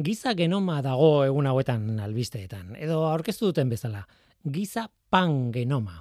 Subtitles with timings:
[0.00, 4.06] Giza genoma dago egun hauetan albisteetan, edo aurkeztu duten bezala,
[4.44, 5.98] giza pan genoma.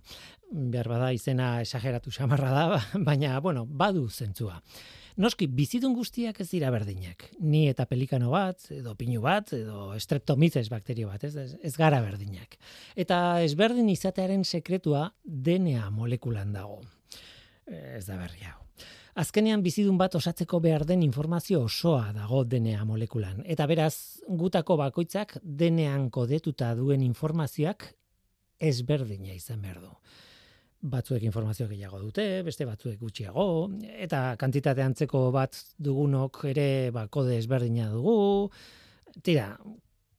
[0.49, 4.59] Behar bada izena esageratu xamarra da, baina, bueno, badu zentzua.
[5.19, 7.25] Noski, bizitun guztiak ez dira berdinak.
[7.43, 12.55] Ni eta pelikano bat, edo pinu bat, edo streptomizes bakterio bat, ez, ez, gara berdinak.
[12.95, 16.79] Eta ezberdin izatearen sekretua DNA molekulan dago.
[17.67, 18.68] Ez da berri hau.
[19.17, 23.41] Azkenean bizidun bat osatzeko behar den informazio osoa dago DNA molekulan.
[23.45, 27.87] Eta beraz, gutako bakoitzak DNAan kodetuta duen informazioak
[28.59, 29.91] ezberdina izan behar du.
[30.89, 33.45] Batzuek informazio gehiago dute, beste batzuek gutxiago,
[33.99, 38.49] eta kantitate antzeko bat dugunok ere ba, kode ezberdina dugu.
[39.25, 39.49] Tira,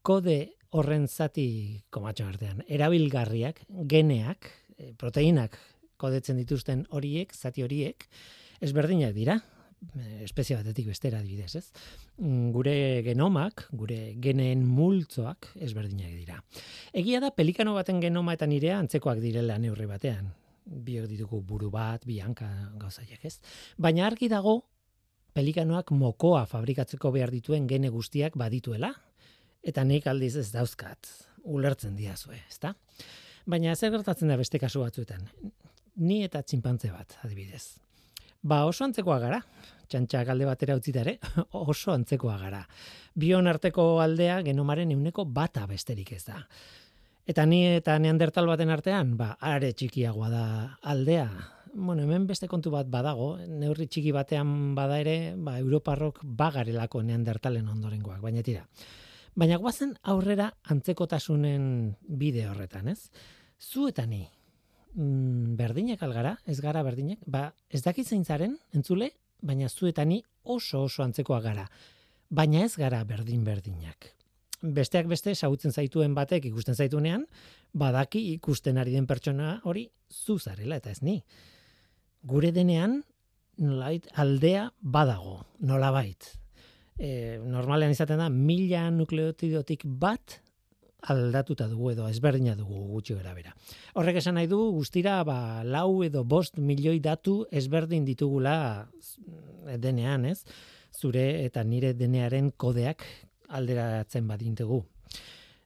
[0.02, 0.36] kode
[0.76, 1.46] horren zati
[1.90, 5.56] komatxo artean, erabilgarriak, geneak, eh, proteinak
[5.96, 8.06] kodetzen dituzten horiek, zati horiek,
[8.60, 9.38] ezberdinak dira,
[10.20, 11.64] espezie batetik bestera adibidez, ez?
[12.52, 12.74] Gure
[13.06, 16.40] genomak, gure geneen multzoak ezberdinak dira.
[16.92, 20.30] Egia da pelikano baten genoma eta nirea antzekoak direla neurri batean.
[20.70, 23.40] Biok ditugu buru bat, bi hanka gauzaiek, ez?
[23.78, 24.60] Baina argi dago
[25.34, 28.92] pelikanoak mokoa fabrikatzeko behar dituen gene guztiak badituela
[29.62, 31.08] eta nik aldiz ez dauzkat
[31.44, 32.74] ulertzen diazue, ezta?
[33.48, 35.24] Baina zer gertatzen da beste kasu batzuetan?
[36.04, 37.80] Ni eta txinpantze bat, adibidez.
[38.42, 39.40] Ba, oso antzekoa gara.
[39.90, 41.16] Txantxak alde batera utzitare,
[41.72, 42.60] oso antzekoa gara.
[43.18, 46.40] Bion arteko aldea genomaren euneko bata besterik ez da.
[47.28, 50.44] Eta ni eta neandertal baten artean, ba, are txikiagoa da
[50.92, 51.28] aldea.
[51.74, 57.68] Bueno, hemen beste kontu bat badago, neurri txiki batean bada ere, ba, Europarrok bagarelako neandertalen
[57.70, 58.64] ondorengoak, baina tira.
[59.38, 63.12] Baina guazen aurrera antzekotasunen bide horretan, ez?
[63.60, 64.24] Zu eta ni,
[64.94, 69.10] mm, berdinak algara, ez gara berdinak, ba, ez dakit zeintzaren, entzule,
[69.42, 71.66] baina zuetani oso oso antzekoa gara.
[72.30, 74.12] Baina ez gara berdin berdinak.
[74.60, 77.24] Besteak beste, sautzen zaituen batek ikusten zaitunean,
[77.72, 81.22] badaki ikusten ari den pertsona hori zuzarela eta ez ni.
[82.28, 83.00] Gure denean,
[83.56, 86.28] nolait, aldea badago, nolabait.
[87.00, 90.42] E, normalean izaten da, mila nukleotidotik bat
[91.02, 93.54] aldatuta dugu edo ezberdina dugu gutxi gara bera.
[93.94, 98.88] Horrek esan nahi du guztira ba, lau edo bost milioi datu ezberdin ditugula
[99.78, 100.44] denean, ez?
[100.92, 103.04] Zure eta nire denearen kodeak
[103.48, 104.82] alderatzen badintegu.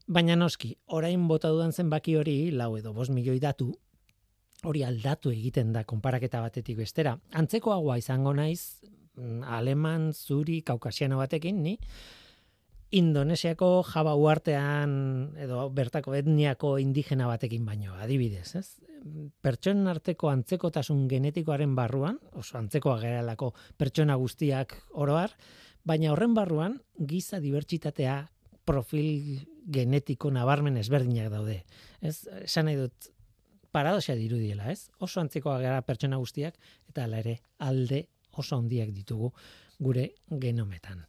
[0.07, 3.71] Baina noski, orain bota dudan zenbaki hori, lau edo bost milioi datu,
[4.65, 7.15] hori aldatu egiten da konparaketa batetik bestera.
[7.33, 8.85] Antzeko agua izango naiz,
[9.17, 11.79] mm, aleman, zuri, kaukasiano batekin, ni,
[12.95, 14.93] Indonesiako jaba uartean
[15.43, 18.69] edo bertako etniako indigena batekin baino, adibidez, ez?
[19.43, 25.35] Pertsonen arteko antzekotasun genetikoaren barruan, oso antzekoa geralako pertsona guztiak oroar,
[25.85, 28.21] baina horren barruan giza dibertsitatea
[28.65, 29.43] profil
[29.75, 31.65] genetiko nabarmen ezberdinak daude.
[32.01, 33.11] Ez, esan nahi dut,
[33.75, 34.89] paradoxa dirudiela, ez?
[35.03, 36.57] Oso antzekoa gara pertsona guztiak,
[36.89, 38.05] eta ala ere alde
[38.39, 39.33] oso handiak ditugu
[39.83, 41.03] gure genometan.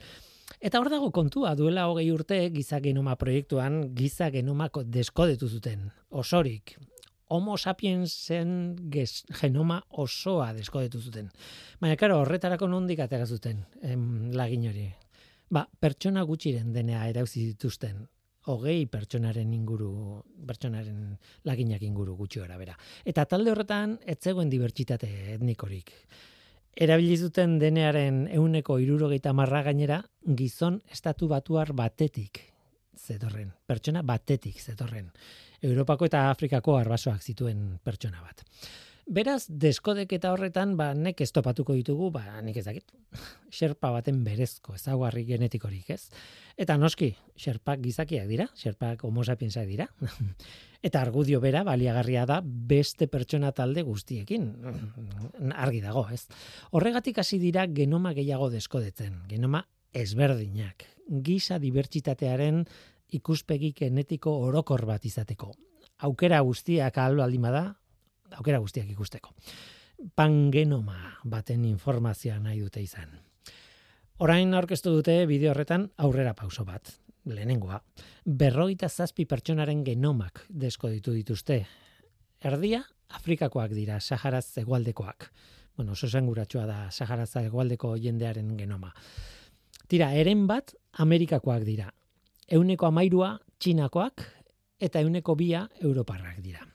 [0.62, 6.76] Eta hor dago kontua, duela hogei urte giza genoma proiektuan giza genomako deskodetu zuten, osorik.
[7.34, 8.76] Homo sapiensen
[9.42, 11.32] genoma osoa deskodetu zuten.
[11.82, 14.86] Baina, karo, horretarako nondik atera zuten em, lagin hori.
[15.50, 18.06] Ba, pertsona gutxiren denea erauzi dituzten,
[18.50, 21.18] hogei pertsonaren inguru, pertsonaren
[21.50, 22.78] laginak inguru gutxi bera.
[23.04, 25.92] Eta talde horretan, ez zegoen dibertsitate etnikorik
[26.76, 30.02] erabili zuten denearen euneko irurogeita marra gainera,
[30.38, 32.42] gizon estatu batuar batetik
[32.96, 35.12] zetorren, pertsona batetik zetorren.
[35.62, 38.44] Europako eta Afrikako arbasoak zituen pertsona bat.
[39.06, 42.88] Beraz, deskodek eta horretan, ba, nek estopatuko ditugu, ba, nik ez dakit,
[43.54, 46.10] xerpa baten berezko, ezaguarri genetikorik, ez?
[46.58, 49.86] Eta noski, xerpak gizakiak dira, xerpak homo sapiensak dira.
[50.88, 54.50] eta argudio bera, baliagarria da, beste pertsona talde guztiekin.
[55.68, 56.26] Argi dago, ez?
[56.74, 60.90] Horregatik hasi dira genoma gehiago deskodetzen, genoma ezberdinak,
[61.22, 62.64] giza dibertsitatearen
[63.14, 65.54] ikuspegi genetiko orokor bat izateko.
[66.10, 67.68] Aukera guztiak aldo da,
[68.32, 69.34] aukera guztiak ikusteko.
[70.16, 73.14] Pangenoma baten informazioa nahi dute izan.
[74.18, 76.94] Orain aurkeztu dute bideo horretan aurrera pauso bat.
[77.26, 77.80] Lehenengoa,
[78.26, 81.66] berroita zazpi pertsonaren genomak desko ditu dituzte.
[82.46, 82.84] Erdia,
[83.18, 85.32] Afrikakoak dira, Saharaz egualdekoak.
[85.76, 88.94] Bueno, oso da Saharaz egualdeko jendearen genoma.
[89.88, 91.92] Tira, eren bat, Amerikakoak dira.
[92.48, 94.22] Euneko amairua, Txinakoak,
[94.80, 96.75] eta euneko bia, Europarrak dira.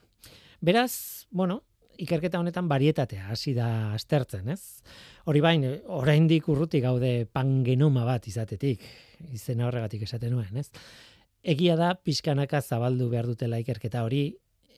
[0.61, 1.63] Beraz, bueno,
[1.97, 4.83] ikerketa honetan barietatea hasi da aztertzen, ez?
[5.25, 8.83] Hori bain, oraindik urruti gaude pangenoma bat izatetik,
[9.33, 10.67] izena horregatik esaten nuen, ez?
[11.41, 14.27] Egia da pixkanaka zabaldu behar dutela ikerketa hori,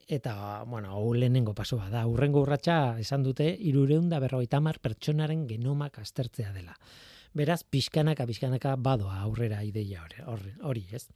[0.08, 2.06] eta, bueno, hau lehenengo pasoa da.
[2.08, 6.78] Urrengo urratsa esan dute, irureunda berroita mar pertsonaren genomak aztertzea dela.
[7.36, 11.10] Beraz, pixkanaka, pixkanaka badoa aurrera ideia hori, hori ez?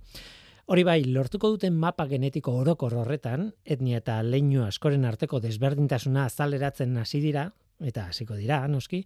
[0.67, 6.97] Hori bai, lortuko duten mapa genetiko orokor horretan, etnia eta leinu askoren arteko desberdintasuna azaleratzen
[6.99, 7.45] hasi dira,
[7.79, 8.99] eta hasiko dira, noski,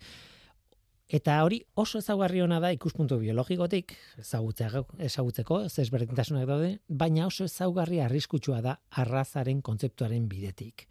[1.05, 3.93] eta hori oso ezaugarri ona da ikuspuntu biologikotik,
[4.23, 10.87] ezagutzeko, desberdintasunak daude, baina oso ezaugarri arriskutsua da arrazaren kontzeptuaren bidetik.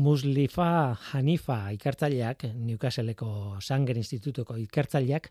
[0.00, 5.28] Muslifa Hanifa ikertzaileak, Newcastleko Sanger Institutuko ikertzaileak,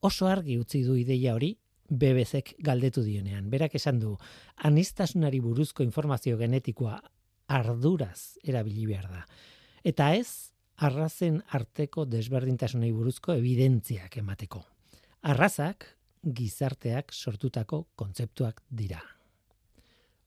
[0.00, 1.58] oso argi utzi du ideia hori
[1.90, 3.50] BBCek galdetu dionean.
[3.50, 4.16] Berak esan du,
[4.56, 7.00] anistasunari buruzko informazio genetikoa
[7.50, 9.24] arduraz erabili behar da.
[9.84, 14.62] Eta ez, arrazen arteko desberdintasunei buruzko evidentziak emateko.
[15.22, 15.86] Arrazak,
[16.22, 19.00] gizarteak sortutako kontzeptuak dira.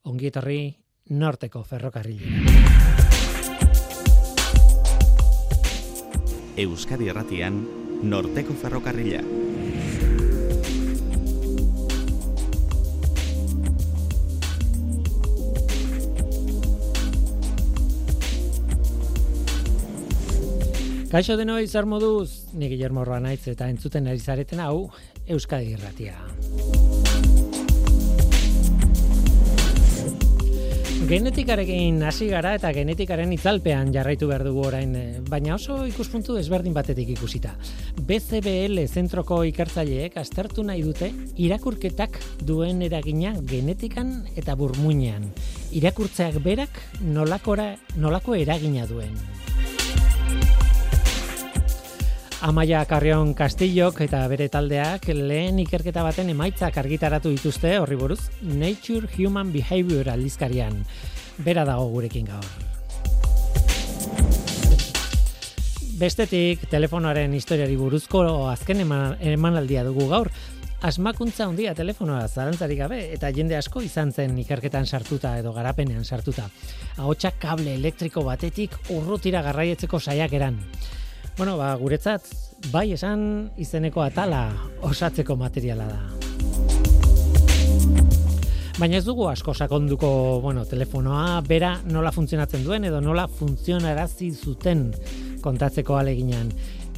[0.10, 0.62] Ongi etorri,
[1.10, 2.44] norteko ferrokarrilera.
[6.64, 7.64] Euskadi Erratian,
[8.04, 9.24] norteko ferrokarrila.
[21.14, 24.88] Kaixo denoi zer moduz, ni Guillermo Roanaitz eta entzuten ari zareten hau
[25.30, 26.16] Euskadi Irratia.
[31.06, 36.74] Genetikarekin hasi gara eta genetikaren itzalpean jarraitu behar dugu orain, eh, baina oso ikuspuntu ezberdin
[36.74, 37.54] batetik ikusita.
[38.02, 45.30] BCBL zentroko ikertzaileek aztertu nahi dute irakurketak duen eragina genetikan eta burmuinean.
[45.78, 49.43] Irakurtzeak berak nolakora, nolako eragina duen.
[52.44, 59.08] Amaia Carrion Castillok eta bere taldeak lehen ikerketa baten emaitzak argitaratu dituzte horri buruz Nature
[59.16, 60.82] Human Behavior aldizkarian.
[61.46, 62.50] Bera dago gurekin gaur.
[66.02, 70.28] Bestetik, telefonoaren historiari buruzko azken emanaldia dugu gaur.
[70.84, 76.50] Asmakuntza handia telefonoa zarantzarik gabe eta jende asko izan zen ikerketan sartuta edo garapenean sartuta.
[76.98, 80.60] Ahotsak kable elektriko batetik urrutira garraietzeko saiak eran.
[81.36, 82.28] Bueno, ba, guretzat,
[82.70, 84.54] bai esan izeneko atala
[84.86, 85.98] osatzeko materiala da.
[88.78, 94.94] Baina ez dugu asko sakonduko, bueno, telefonoa bera nola funtzionatzen duen edo nola funtzionarazi zuten
[95.42, 96.52] kontatzeko aleginan.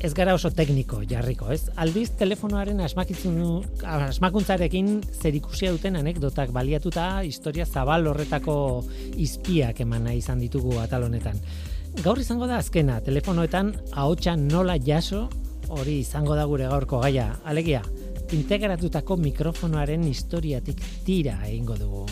[0.03, 1.69] Ez gara oso tekniko jarriko, ez?
[1.79, 8.83] Aldiz telefonoaren asmakuntzarekin zerikusia duten anekdotak baliatuta historia zabal horretako
[9.15, 11.39] izpiak emana izan ditugu atal honetan
[12.03, 15.25] gaur izango da azkena, telefonoetan ahotsa nola jaso,
[15.69, 17.27] hori izango da gure gaurko gaia.
[17.45, 17.81] Alegia,
[18.35, 22.05] integratutako mikrofonoaren historiatik tira egingo dugu.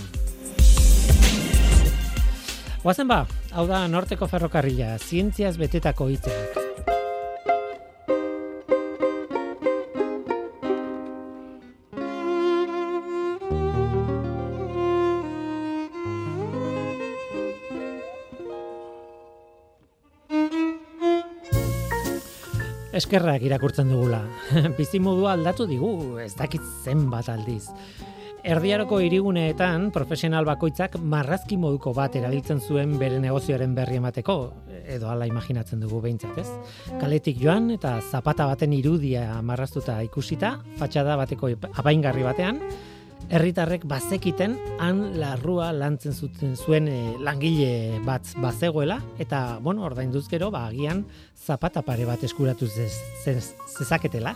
[2.84, 3.24] Guazen ba,
[3.56, 6.63] hau da norteko ferrokarrila, zientziaz betetako hitzak.
[22.94, 24.22] Eskerrak irakurtzen dugula.
[24.78, 27.66] Bizimodua aldatu digu, ez dakit zenbat aldiz.
[28.44, 34.36] Erdiaroko iriguneetan profesional bakoitzak marrazki moduko bat erabiltzen zuen bere negozioaren berri emateko,
[34.84, 36.98] edo hala imaginatzen dugu behintzat, ez?
[37.00, 42.60] Kaletik joan eta zapata baten irudia marraztuta ikusita, fatxada bateko apaingarri batean,
[43.30, 50.52] herritarrek bazekiten han larrua lantzen zuten zuen e, langile bat bazegoela eta bueno ordainduz gero
[50.52, 54.36] ba agian zapata pare bat eskuratu zezaketela.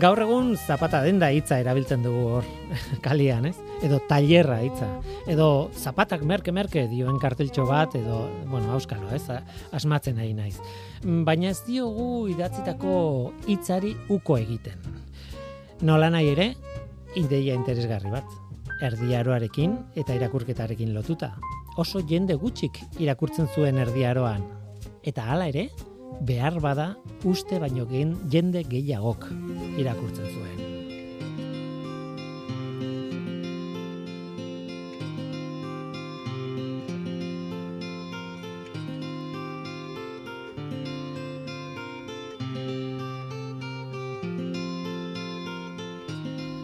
[0.00, 2.46] Gaur egun zapata denda hitza erabiltzen dugu hor
[3.06, 3.56] kalian ez?
[3.84, 4.88] Edo tailerra hitza.
[5.28, 9.26] Edo zapatak merke merke dioen karteltxo bat edo bueno auskalo ez?
[9.70, 10.56] Asmatzen nahi naiz.
[11.02, 12.94] Baina ez diogu idatzitako
[13.46, 14.80] hitzari uko egiten.
[15.82, 16.52] Nola nahi ere,
[17.16, 18.28] ideia interesgarri bat.
[18.82, 21.32] Erdiaroarekin eta irakurketarekin lotuta.
[21.78, 24.44] Oso jende gutxik irakurtzen zuen erdiaroan.
[25.02, 25.68] Eta hala ere,
[26.26, 26.92] behar bada
[27.24, 29.28] uste baino gen jende gehiagok
[29.80, 30.61] irakurtzen zuen.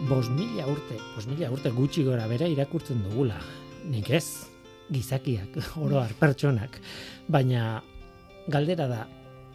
[0.09, 3.37] Bos mila urte, bos mila urte gutxi gora bera irakurtzen dugula.
[3.89, 4.25] Nik ez,
[4.89, 6.79] gizakiak, oroar, pertsonak.
[7.29, 7.77] Baina
[8.49, 9.03] galdera da,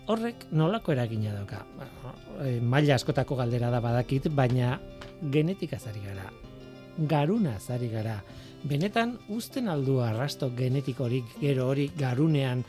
[0.06, 1.64] horrek nolako eragina dauka?
[2.44, 4.76] E, maila askotako galdera da badakit, baina
[5.34, 6.30] genetika zari gara,
[7.10, 8.20] garuna zari gara.
[8.64, 12.62] Benetan, uzten aldu arrasto genetikorik gero hori garunean,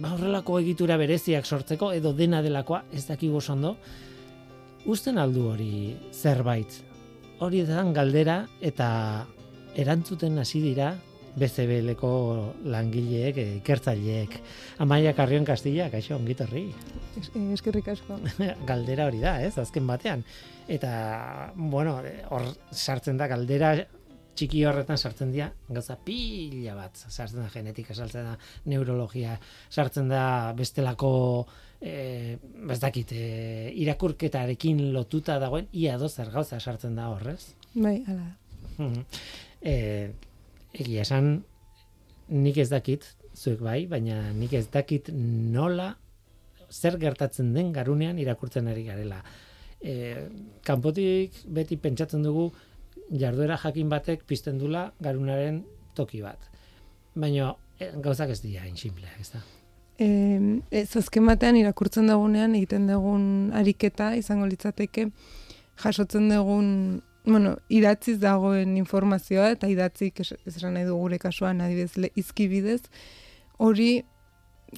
[0.00, 3.76] ba horrelako egitura bereziak sortzeko, edo dena delakoa, ez dakigu ondo,
[4.86, 6.80] uzten aldu hori zerbait.
[7.42, 8.88] Hori edan galdera eta
[9.76, 10.94] erantzuten hasi dira
[11.36, 12.10] BCBLeko
[12.72, 14.38] langileek, eh, ikertzaileek.
[14.80, 16.70] Amaia Karrion Kastilla, kaixo, ongitorri.
[17.52, 18.16] Eskerrik asko.
[18.70, 20.24] galdera hori da, ez, azken batean.
[20.66, 21.98] Eta, bueno,
[22.32, 23.74] hor sartzen da galdera
[24.36, 28.34] txiki horretan sartzen dira gauza pila bat sartzen da genetika sartzen da
[28.68, 29.38] neurologia
[29.70, 31.12] sartzen da bestelako
[31.86, 32.38] eh
[32.70, 38.32] ez dakit e, irakurketarekin lotuta dagoen ia do zer gauza sartzen da horrez bai hala
[39.62, 40.10] eh
[40.76, 41.44] egia esan
[42.28, 43.04] nik ez dakit,
[43.36, 45.94] zuek bai, baina nik ez dakit nola
[46.70, 49.20] zer gertatzen den garunean irakurtzen ari garela.
[49.80, 50.26] E,
[50.66, 52.48] kanpotik beti pentsatzen dugu
[53.10, 55.62] jarduera jakin batek pizten dula garunaren
[55.94, 56.50] toki bat.
[57.14, 59.44] Baina e, gauzak ez dira insimpleak, ez da?
[59.98, 65.08] E, ez azken batean irakurtzen dagunean egiten dugun ariketa izango litzateke
[65.82, 66.68] jasotzen dugun
[67.26, 72.82] bueno, idatziz dagoen informazioa eta idatzik esan nahi du gure kasuan adibidez izkibidez
[73.58, 74.04] hori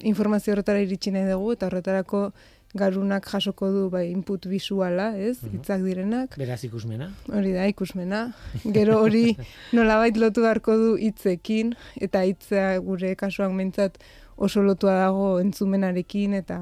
[0.07, 2.29] informazio horretara iritsi nahi dugu eta horretarako
[2.73, 5.41] garunak jasoko du bai input visuala, ez?
[5.41, 5.53] Mhm.
[5.55, 6.37] Hitzak direnak.
[6.37, 7.09] Beraz ikusmena.
[7.27, 8.33] Hori da, ikusmena.
[8.63, 9.35] Gero hori
[9.77, 13.97] nolabait lotu beharko du hitzekin eta hitza gure kasuan mentzat
[14.39, 16.61] oso lotua dago entzumenarekin eta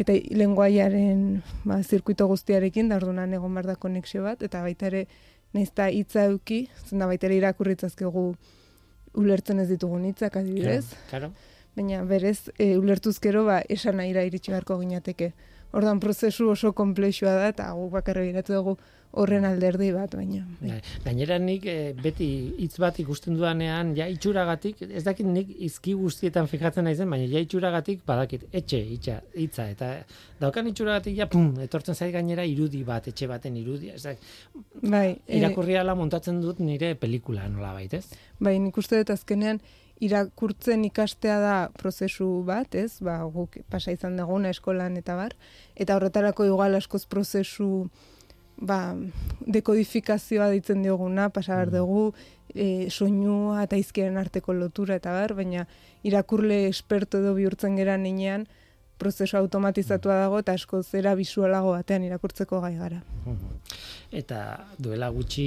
[0.00, 5.04] eta lenguaiaren ba, zirkuito guztiarekin, da orduan egon behar da konexio bat, eta baita ere,
[5.52, 8.24] nahizta hitza eduki, zenda baita ere irakurritzazkegu
[9.20, 10.92] ulertzen ez ditugun hitzak adibidez.
[11.10, 11.32] Claro,
[11.76, 15.32] Baina berez, e, ulertuzkero ba, esan nahira iritsi beharko ginateke.
[15.72, 18.76] Ordan prozesu oso komplexua da, eta gu bakarri biratu dugu
[19.18, 20.44] horren alderdi bat baina.
[20.60, 20.76] Bai.
[21.04, 22.28] Gainera nik eh, beti
[22.62, 27.42] hitz bat ikusten dudanean ja itxuragatik, ez dakit nik izki guztietan fijatzen naizen, baina ja
[27.42, 29.90] itxuragatik badakit etxe hitza hitza eta
[30.40, 34.16] daukan itxuragatik ja pum, etortzen zai gainera irudi bat, etxe baten irudi, ez
[34.80, 38.06] Bai, eh, irakurriala montatzen dut nire pelikula nola bait, ez?
[38.38, 39.58] Bai, nik uste dut azkenean
[40.00, 43.00] irakurtzen ikastea da prozesu bat, ez?
[43.04, 45.36] Ba, guk pasa izan duguna eskolan eta bar,
[45.76, 47.90] eta horretarako igual askoz prozesu
[48.60, 48.94] ba,
[49.46, 51.76] dekodifikazioa ditzen dioguna, pasa behar mm.
[51.76, 52.04] dugu,
[52.54, 55.66] e, soinua eta izkiaren arteko lotura eta bar, baina
[56.06, 58.46] irakurle esperto edo bihurtzen gera ninean,
[59.00, 60.24] prozesu automatizatua mm.
[60.24, 63.00] dago eta asko zera bisualago batean irakurtzeko gai gara.
[63.24, 63.78] Mm-hmm.
[64.20, 64.40] Eta
[64.78, 65.46] duela gutxi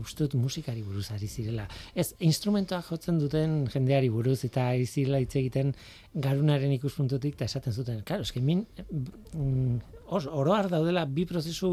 [0.00, 1.66] uste dut musikari buruz ari zirela.
[1.94, 5.74] Ez, instrumentoak jotzen duten jendeari buruz eta ari zirela hitz egiten
[6.14, 8.02] garunaren ikuspuntutik eta esaten zuten.
[8.06, 8.64] Claro, eske min
[9.32, 11.70] mm, os, oroar daudela bi prozesu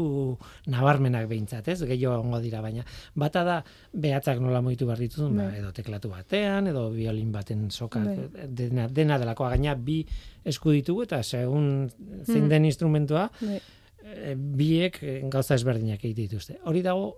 [0.70, 1.78] nabarmenak behintzat, ez?
[1.86, 3.58] Gehiago ongo dira, baina bata da
[3.92, 5.60] behatzak nola moitu behar dituzun, ba, bai.
[5.60, 8.48] edo teklatu batean, edo violin baten soka, bai.
[8.48, 10.02] dena, dena delakoa gaina bi
[10.44, 11.88] esku ditugu, eta segun
[12.24, 12.50] zein mm.
[12.52, 13.60] den instrumentua, bai.
[14.04, 15.00] eh, biek
[15.32, 16.58] gauza ezberdinak egite dituzte.
[16.64, 17.12] Hori dago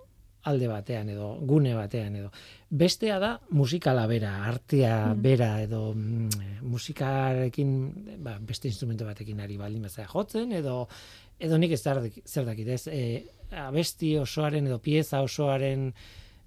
[0.46, 2.30] alde batean edo gune batean edo
[2.70, 5.22] bestea da musikala bera artea mm.
[5.22, 7.72] bera edo mm, musikarekin
[8.22, 10.84] ba, beste instrumento batekin ari baldin bazea jotzen edo
[11.38, 13.02] edo nik ez zer dakit ez e,
[13.66, 15.90] abesti osoaren edo pieza osoaren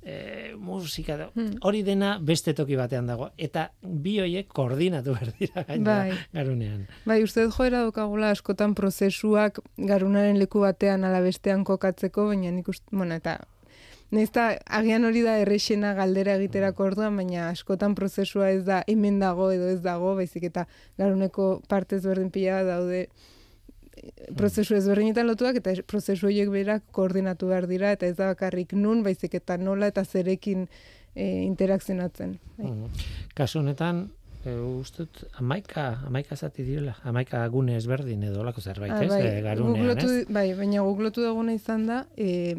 [0.02, 1.60] e, musika da, mm.
[1.68, 6.18] hori dena beste toki batean dago eta bi hoiek koordinatu behar dira bai.
[6.34, 12.68] garunean bai uste joera dokagula askotan prozesuak garunaren leku batean ala bestean kokatzeko baina nik
[12.72, 13.40] uste, bueno, eta
[14.12, 19.52] Nesta agian hori da errexena galdera egiterako orduan, baina askotan prozesua ez da hemen dago
[19.54, 20.66] edo ez dago, baizik eta
[20.98, 27.70] garuneko parte ezberdin pila daude eh, prozesu ezberdinetan lotuak eta prozesu horiek berak koordinatu behar
[27.70, 30.66] dira eta ez da bakarrik nun, baizik eta nola eta zerekin
[31.14, 32.40] e, interakzionatzen.
[32.58, 32.74] Bai.
[33.38, 34.08] Kasu honetan,
[34.42, 39.10] e, ustut, amaika, amaika zati direla, amaika gune ezberdin edo lako zerbait, ah, ez?
[39.12, 40.14] Bai, e, garunean, ez?
[40.30, 42.56] Bai, baina guglotu daguna izan da, e,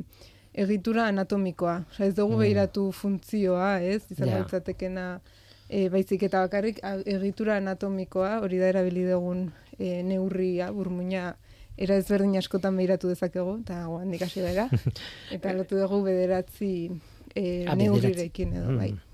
[0.54, 1.85] egitura anatomikoa.
[1.90, 2.45] Osa, ez dugu mm.
[2.45, 4.02] behiratu funtzioa, ez?
[4.11, 5.21] Izan yeah.
[5.69, 11.35] e, baizik eta bakarrik egitura anatomikoa, hori da erabili dugun e, neurria, burmuina,
[11.78, 14.66] era ezberdin askotan behiratu dezakegu, eta guan dikasi gara.
[15.37, 16.90] eta lotu dugu bederatzi
[17.35, 18.92] e, neurrirekin edo, bai.
[18.92, 19.07] Mm.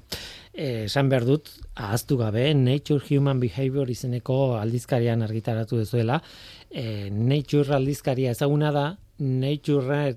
[0.57, 6.23] Esan behar dut, ahaztu gabe, Nature Human Behavior izeneko aldizkarian argitaratu dezuela.
[6.71, 8.87] E, Nature aldizkaria ezaguna da,
[9.19, 10.15] Nature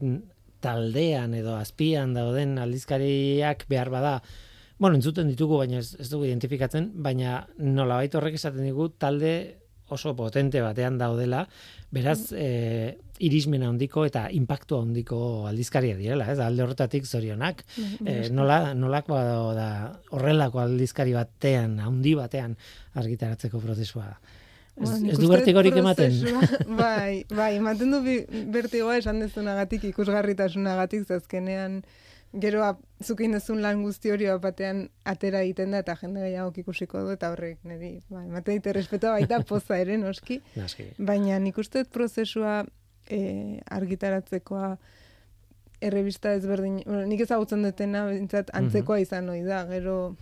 [0.63, 4.19] taldean edo azpian dauden aldizkariak behar bada
[4.79, 9.33] Bueno, entzuten ditugu, baina ez, ez dugu identifikatzen, baina nolabait horrek esaten digu talde
[9.91, 11.41] oso potente batean daudela,
[11.91, 16.37] beraz, e, irismena handiko eta impactu handiko aldizkaria direla, ez?
[16.39, 17.65] Alde horretatik zorionak.
[18.05, 19.19] E, nola, nolako
[19.57, 19.69] da
[20.15, 22.55] horrelako aldizkari batean, handi batean
[23.01, 24.13] argitaratzeko prozesua.
[24.79, 26.13] Ez, ez du bertigorik ematen.
[26.81, 27.99] bai, bai, ematen du
[28.53, 31.81] bertigoa esan dezunagatik, ikusgarritasunagatik, zazkenean,
[32.39, 36.21] gero ap- zuk egin duzun lan guzti hori bat batean atera egiten da eta jende
[36.21, 40.39] gehiago ikusiko du eta horrek niri, bai, ematen dit errespetoa baita poza ere noski,
[40.97, 42.61] baina nik uste prozesua
[43.09, 44.77] e, argitaratzekoa
[45.81, 50.15] errebista ezberdin, bueno, nik ezagutzen dutena, bintzat, antzekoa izan ohi da, gero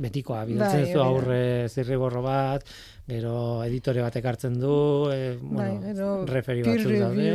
[0.00, 1.08] Betikoa, bidaltzen Bai, zu hori da.
[1.10, 2.64] aurre zirriborro bat,
[3.10, 3.34] gero
[3.66, 4.72] editore batek hartzen du,
[5.12, 7.28] e, bai, bueno, gero referi batzuk daude,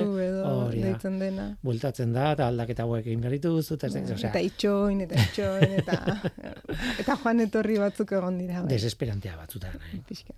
[0.50, 1.12] hori da.
[1.22, 1.48] dena.
[1.66, 5.78] bueltatzen da, eta aldaketa hauek egin behar dituzu, eta, Bai, osea, eta itxoin, eta itxoin,
[5.82, 6.00] eta,
[7.04, 8.62] eta joan etorri batzuk egon dira.
[8.64, 8.72] Bai.
[8.74, 9.76] desesperantea batzutan.
[9.92, 10.02] Eh?
[10.08, 10.34] Pixka.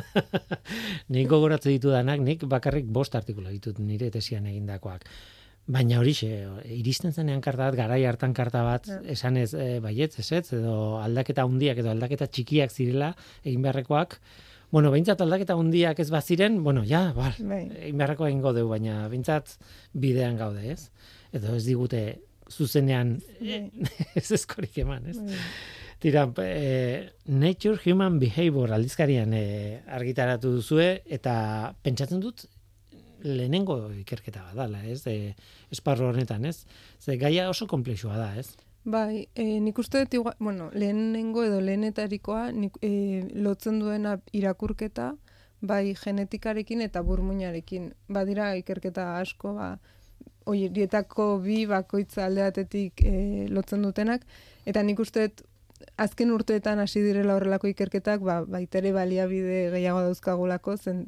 [1.14, 5.06] Nik gogoratze ditudanak, nik bakarrik bost artikula ditut nire tesian egindakoak.
[5.66, 6.28] Baina horixe,
[6.74, 8.98] iristen zenean karta bat, garai hartan karta bat, Ja.
[9.06, 13.14] esanez e, baietz, ezetz, edo aldaketa hundiak edo aldaketa txikiak zirela
[13.44, 14.18] egin beharrekoak,
[14.72, 17.66] Bueno, behintzat aldaketa hundiak ez baziren, bueno, ja, bar, Bai.
[17.84, 19.58] egin beharreko egingo dugu, baina behintzat
[19.92, 20.86] bidean gaude, ez?
[21.30, 23.68] Edo ez digute zuzenean eh,
[24.16, 25.18] ez eskorik eman, ez?
[25.18, 25.36] Bai.
[26.00, 32.46] Tira, eh, Nature Human Behavior aldizkarian eh, argitaratu duzue, eta pentsatzen dut
[33.22, 35.06] lehenengo ikerketa bat dala, ez?
[35.06, 35.34] E,
[35.72, 36.64] esparru honetan, ez?
[37.00, 38.52] Ze gaia oso komplexua da, ez?
[38.84, 45.12] Bai, e, nik uste dut, bueno, lehenengo edo lehenetarikoa nik, e, lotzen duena irakurketa,
[45.62, 47.92] bai genetikarekin eta burmuinarekin.
[48.10, 49.76] Badira ikerketa asko, ba,
[50.50, 54.26] horietako bi bakoitza alde batetik e, lotzen dutenak,
[54.66, 55.46] eta nik uste dut
[55.98, 61.06] azken urteetan hasi direla horrelako ikerketak, ba, baitere baliabide gehiago dauzkagulako, zen,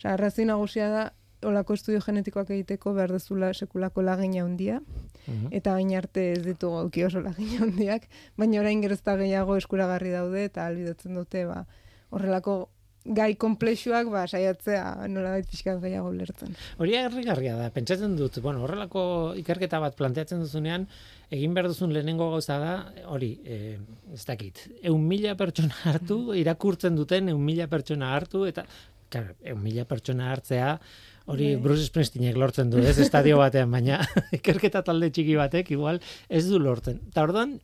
[0.00, 1.00] Osa, arrazoi nagusia da,
[1.42, 4.80] olako estudio genetikoak egiteko behar dezula sekulako lagina handia,
[5.26, 5.48] Mhm.
[5.52, 10.44] eta hain arte ez ditugu auki oso lagina handiak, baina orain gerozta gehiago eskuragarri daude
[10.44, 11.64] eta albidatzen dute ba,
[12.10, 12.68] horrelako
[13.04, 16.52] gai komplexuak ba, saiatzea nolabait pixkat gehiago ulertzen.
[16.78, 20.86] Hori agarrigarria da, pentsatzen dut, bueno, horrelako ikerketa bat planteatzen duzunean,
[21.32, 22.74] egin behar duzun lehenengo gauza da,
[23.08, 23.78] hori, e,
[24.12, 28.66] ez dakit, eun mila pertsona hartu, irakurtzen duten eun mila pertsona hartu, eta,
[29.08, 30.78] claro, eun mila pertsona hartzea,
[31.26, 31.62] hori Bai.
[31.64, 34.00] Bruce Springsteenek lortzen du, ez, estadio batean, baina
[34.38, 37.00] ikerketa talde txiki batek, igual, ez du lortzen.
[37.10, 37.58] Eta orduan,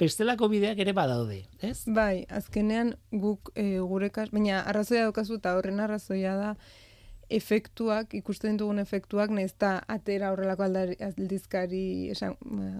[0.00, 1.82] bestelako bideak ere badaude, ez?
[1.86, 6.54] Bai, azkenean guk e, gure kas, baina arrazoia daukazu eta horren arrazoia da
[7.30, 12.70] efektuak, ikusten dugun efektuak, nahiz eta atera horrelako aldizkari esan, ba,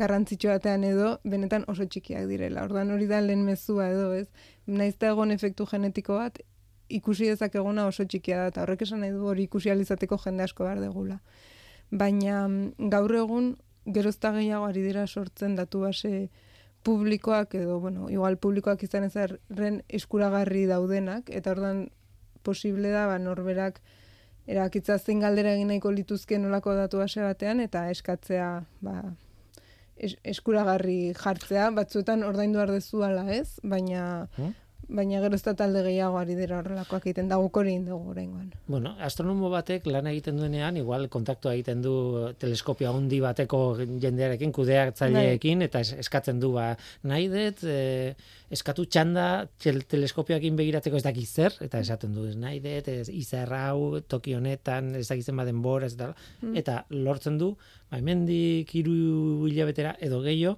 [0.00, 2.64] garrantzitsu batean edo, benetan oso txikiak direla.
[2.68, 4.28] Orduan hori da lehen mezua edo, ez?
[4.70, 6.38] Nahiz eta egon efektu genetiko bat,
[6.90, 10.66] ikusi dezakeguna oso txikia da, eta horrek esan nahi du hori ikusi alizateko jende asko
[10.66, 11.18] behar degula.
[11.90, 13.54] Baina mm, gaur egun,
[13.86, 16.28] gerozta gehiago ari dira sortzen datu base
[16.82, 21.88] publikoak edo, bueno, igual publikoak izan ezarren eskuragarri daudenak, eta ordan
[22.42, 23.80] posible da, ba, norberak
[24.50, 28.48] erakitza zein galdera egin nahiko lituzke nolako datu base batean, eta eskatzea,
[28.80, 28.96] ba,
[29.96, 34.56] es, eskuragarri jartzea, batzuetan ordaindu ardezu ala ez, baina, Hmm?
[34.90, 38.48] Baina gero ez da talde gehiago ari dira horrelakoak egiten, da guk hori dugu oraingoan.
[38.66, 41.92] Bueno, astronomo batek lan egiten duenean, igual kontaktua egiten du
[42.42, 43.60] teleskopio handi bateko
[44.02, 46.76] jendearekin, kudeatzaileekin, eta es- eskatzen du, ba,
[47.06, 48.14] nahi dut, e,
[48.50, 53.52] eskatu txanda tel- teleskopioekin begiratzeko ez dakiz zer, eta esaten du, nahi dut, ez, izar
[53.54, 56.12] hau, toki honetan, ez dakizen baden bor, ez da,
[56.54, 57.54] eta lortzen du,
[57.90, 60.56] ba, hemendik hiru hilabetera, edo gehiago,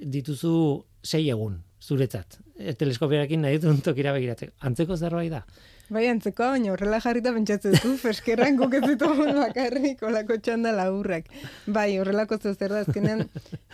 [0.00, 2.38] dituzu sei egun, zuretzat.
[2.58, 4.52] E, teleskopioarekin nahi dut tokira begiratzeko.
[4.68, 5.42] Antzeko zerbait da?
[5.90, 11.26] Bai, antzekoa, baina horrela jarrita pentsatzen du, feskerran guk ez ditugun bakarrik olako txanda laburrak.
[11.66, 13.24] Bai, horrelako zer da, azkenean,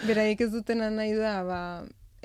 [0.07, 1.61] beraiek ez dutena nahi da, ba,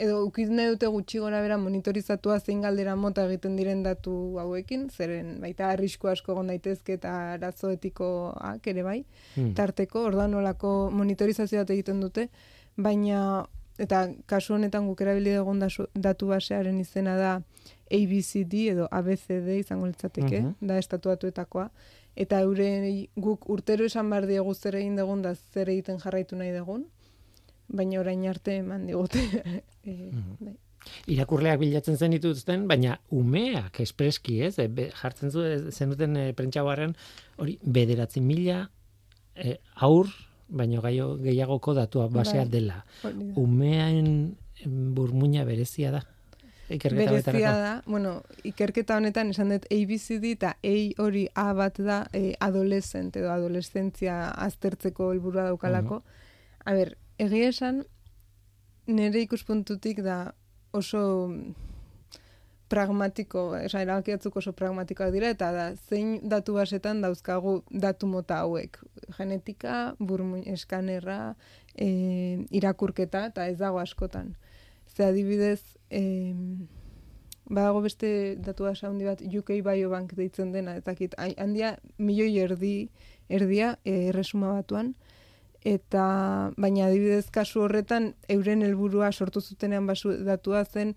[0.01, 4.87] edo ukiz nahi dute gutxi gora bera monitorizatua zein galdera mota egiten diren datu hauekin,
[4.89, 8.99] zeren baita arrisku asko egon daitezke eta arazo etikoak ere bai,
[9.35, 9.53] Hmm.
[9.59, 12.29] tarteko, ordan olako monitorizazio bat egiten dute,
[12.77, 13.45] baina
[13.79, 15.59] eta kasu honetan guk erabili dugun
[15.95, 17.41] datu basearen izena da
[17.91, 20.67] ABCD edo ABCD izango litzateke, Mhm.
[20.67, 21.69] da estatuatuetakoa,
[22.15, 26.51] eta eure guk urtero esan behar diegu zer egin dugun da zer egiten jarraitu nahi
[26.51, 26.85] dugun,
[27.67, 29.19] baina orain arte eman digute.
[29.85, 30.55] e, bai.
[31.07, 34.57] irakurleak bilatzen zen dituzten, baina umeak espreski, ez?
[34.59, 36.95] E, be, jartzen zu zenuten e, prentxauaren
[37.37, 38.69] hori bederatzi mila
[39.35, 40.07] e, aur
[40.51, 42.51] baino gaio gehiagoko datua basea Bai.
[42.51, 42.83] dela.
[43.35, 44.35] Umeaen
[44.67, 46.01] burmuina berezia da.
[46.71, 47.59] Ikerketa Berezia betarako.
[47.59, 48.11] da, bueno,
[48.47, 54.29] ikerketa honetan esan dut ABCD eta A hori A bat da e, adolescent edo adolescentzia
[54.45, 56.01] aztertzeko helburua daukalako.
[56.63, 57.83] A ber, egia esan,
[58.87, 60.33] nire ikuspuntutik da
[60.71, 61.03] oso
[62.71, 68.79] pragmatiko, esan erabakiatzuk oso pragmatikoak dira, eta da, zein datu basetan dauzkagu datu mota hauek.
[69.17, 71.35] Genetika, burmuin eskanerra,
[71.75, 71.89] e,
[72.61, 74.35] irakurketa, eta ez dago askotan.
[74.95, 76.03] Ze adibidez, e,
[77.51, 82.75] badago beste datu base handi bat UK Biobank deitzen dena, ez dakit, handia milioi erdi,
[83.27, 84.95] erdia e, erresuma batuan,
[85.61, 86.03] eta
[86.57, 90.95] baina adibidez kasu horretan euren helburua sortu zutenean basu datua zen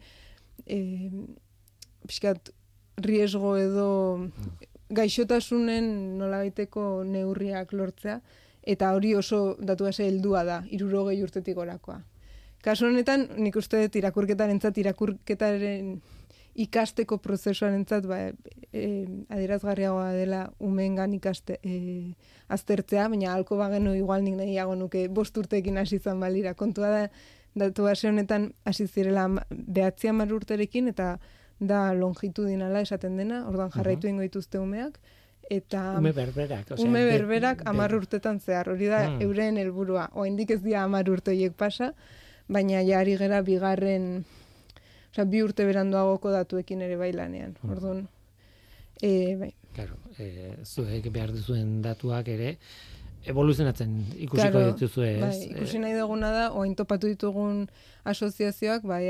[0.66, 1.10] e,
[2.06, 2.50] pixkat
[3.02, 3.90] riesgo edo
[4.94, 8.20] gaixotasunen nolabaiteko neurriak lortzea
[8.64, 12.00] eta hori oso datua ze heldua da, irurogei urtetik orakoa.
[12.64, 15.98] Kasu honetan, nik uste dut irakurketaren irakurketaren
[16.54, 18.30] ikasteko prozesuaren entzat, ba,
[18.72, 22.14] e, adierazgarriagoa dela umeengan ikaste, e,
[22.48, 26.54] aztertzea, baina halko bagenu igual nik nahiago nuke bost urteekin hasi izan balira.
[26.54, 27.02] Kontua da,
[27.54, 31.18] datu base honetan hasi zirela behatzi hamar urterekin, eta
[31.60, 34.98] da longitudinala esaten dena, orduan jarraitu ingo dituzte umeak,
[35.50, 36.70] eta Ume berberak.
[36.72, 39.20] osea, ume be- berberak be- hamar urtetan zehar, hori da Mm.
[39.22, 40.08] euren helburua.
[40.14, 41.92] Oaindik ez dira hamar urte horiek pasa,
[42.48, 44.24] baina jari gera bigarren,
[45.12, 47.56] osea, bi urte beranduagoko datuekin ere bailanean.
[47.62, 47.70] Mm.
[47.70, 48.08] Orduan,
[49.02, 49.54] e, bai.
[49.74, 52.58] Claro, eh, zuek behar duzuen datuak ere
[53.26, 55.20] evoluzionatzen ikusiko Claro, dituzue, ez?
[55.20, 57.68] Bai, ikusi nahi duguna da, oain topatu ditugun
[58.04, 59.08] asoziazioak, bai,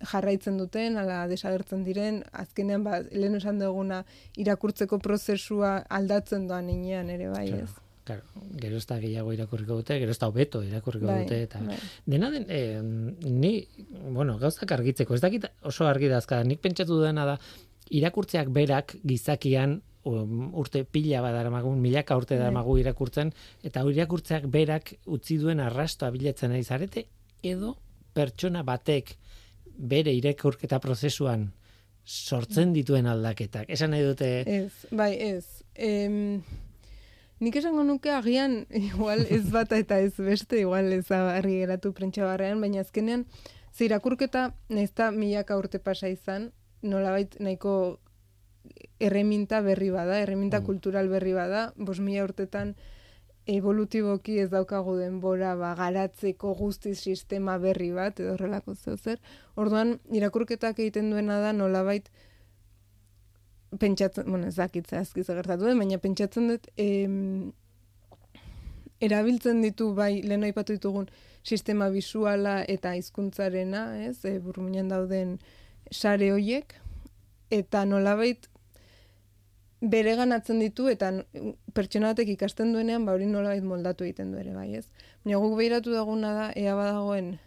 [0.00, 4.02] jarraitzen duten, ala desagertzen diren, azkenean, ba, lehen esan duguna,
[4.40, 7.70] irakurtzeko prozesua aldatzen doan inean ere, bai, ez?
[8.08, 8.24] Claro,
[8.58, 11.76] gero ez da gehiago irakurriko dute, gero ez da hobeto irakurriko Bai, dute, eta bai.
[12.06, 13.52] dena den, eh, ni,
[14.08, 17.36] bueno, gauzak argitzeko, ez dakit oso argi dazka, nik pentsatu dena da,
[17.90, 22.44] irakurtzeak berak gizakian um, urte pila badaramagun, milaka urte Bai.
[22.46, 27.06] daramagu irakurtzen, eta irakurtzeak berak utzi duen arrastoa bilatzen ari zarete,
[27.42, 27.76] edo
[28.14, 29.14] pertsona batek
[29.80, 31.50] bere irakurketa prozesuan
[32.04, 33.68] sortzen dituen aldaketak.
[33.70, 35.62] Esan nahi dute, Ez, bai, ez.
[35.74, 36.42] Em,
[37.40, 42.24] nik esango nuke agian, igual ez bata eta ez beste, igual ez argi geratu prentsa
[42.28, 43.26] barrean, baina azkenean,
[43.72, 46.50] ze irakurketa, nahiz eta milaka urte pasa izan,
[46.82, 48.00] nolabait nahiko
[49.00, 50.64] erreminta berri bada, erreminta Mm.
[50.66, 52.74] kultural berri bada, bos mila urtetan
[53.50, 59.20] evolutiboki ez daukagu denbora ba, garatzeko guztiz sistema berri bat, edo horrelako zeu zer.
[59.56, 62.10] Orduan, irakurketak egiten duena da nolabait
[63.78, 67.52] pentsatzen, bueno, ez dakit zehazki zer gertatu den, baina pentsatzen dut em,
[69.00, 71.08] erabiltzen ditu bai lehen aipatu ditugun
[71.42, 74.18] sistema visuala eta hizkuntzarena, ez?
[74.24, 75.38] E, burmuinan dauden
[75.90, 76.74] sare hoiek
[77.50, 78.46] eta nolabait
[79.80, 84.52] bereganatzen ditu eta n- pertsona batek ikasten duenean ba hori nolabait moldatu egiten du ere
[84.54, 84.86] bai, ez?
[85.24, 87.38] Baina guk behiratu daguna da ea badagoen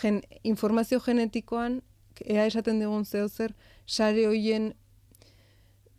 [0.00, 1.82] gen, informazio genetikoan
[2.26, 3.54] ea esaten digun zeo zer
[3.86, 4.72] sare hoien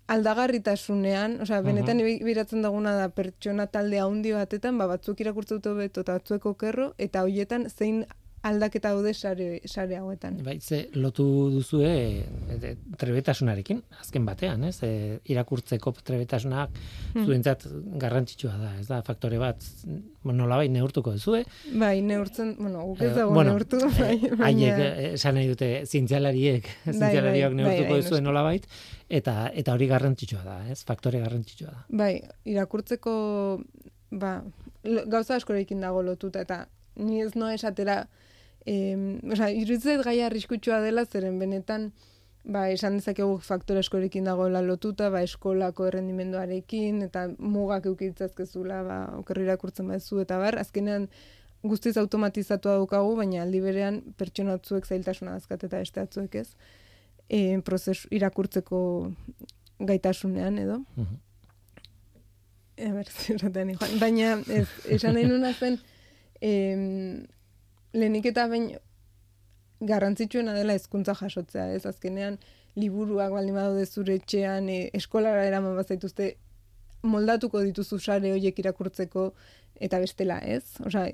[0.07, 5.69] aldagarritasunean, osea, benetan uh biratzen daguna da pertsona talde handi batetan, ba, batzuk irakurtzen dute
[5.71, 8.03] hobeto eta batzuek okerro, eta hoietan zein
[8.43, 10.37] aldaketa daude sare, sare hauetan.
[10.43, 11.91] Bai, ze lotu duzue
[12.59, 14.77] e, trebetasunarekin, azken batean, ez?
[14.83, 16.69] E, irakurtzeko trebetasunak
[17.13, 17.25] Hmm.
[17.27, 17.63] zuentzat
[18.01, 19.61] garrantzitsua da, ez da, faktore bat
[20.25, 21.43] nolabait neurtuko duzue.
[21.77, 24.47] Bai, neurtzen, bueno, guk ez Eh, dago bueno, neurtu, eh, bai.
[24.47, 28.65] Haiek eh, esan nahi dute zientzialariek, zientzialariak bai, neurtuko bai, duzue nolabait,
[29.09, 30.83] eta eta hori garrantzitsua da, ez?
[30.83, 31.85] Faktore garrantzitsua da.
[31.89, 33.13] Bai, irakurtzeko,
[34.11, 34.43] ba,
[35.07, 38.07] gauza askorekin dago lotuta, eta ni ez noa esatera,
[38.65, 41.91] em, osea, iruditzen zait gaia arriskutsua dela, zeren benetan,
[42.43, 49.47] ba, esan dezakegu faktore askorekin dagoela lotuta, ba, eskolako errendimenduarekin, eta mugak eukitzazkezula, ba, okerri
[49.47, 51.07] irakurtzen baduzu, eta bar, azkenean
[51.63, 56.49] guztiz automatizatua daukagu, baina aldi berean pertsona batzuek zailtasuna dazkat eta beste batzuek ez,
[57.29, 58.79] e, prozesu irakurtzeko
[59.79, 60.81] gaitasunean edo.
[60.97, 61.21] Mhm.
[62.83, 63.95] A ber, zer esaten ni, Juan.
[64.01, 65.79] Baina, ez, esan nahi nuna zen,
[66.41, 67.23] em,
[67.93, 68.71] lehenik eta bain
[69.83, 72.37] garrantzitsuena dela hezkuntza jasotzea, ez azkenean
[72.79, 76.33] liburuak baldin badaude zure etxean, e, eskolara eraman bazaituzte
[77.03, 79.27] moldatuko dituzu sare horiek irakurtzeko
[79.87, 80.79] eta bestela, ez?
[80.87, 81.09] Osea,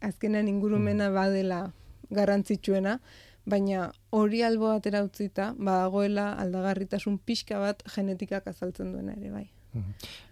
[0.00, 1.62] azkenean ingurumena badela
[2.10, 2.98] garrantzitsuena,
[3.46, 9.46] baina hori albo batera utzita, badagoela aldagarritasun pixka bat genetikak azaltzen duena ere bai.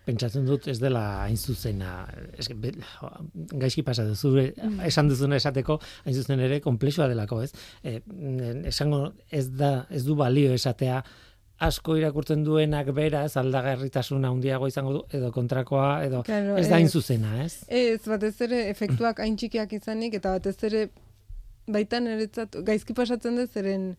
[0.09, 1.93] Pentsatzen dut ez dela hain zuzena,
[2.41, 2.73] eske, be,
[3.61, 4.33] gaizki pasa duzu,
[4.87, 7.53] esan duzuna esateko, hain zuzen ere, komplexua delako, ez?
[7.85, 8.01] E,
[8.71, 11.03] esango ez da, ez du balio esatea,
[11.59, 16.89] asko irakurtzen duenak beraz aldagarritasun handiago izango du edo kontrakoa edo Claro, ez da hain
[16.89, 17.65] zuzena, ez?
[17.67, 20.85] Ez, batez ere efektuak hain txikiak izanik eta batez ere
[21.69, 23.91] baitan eretzat gaizki pasatzen dez zeren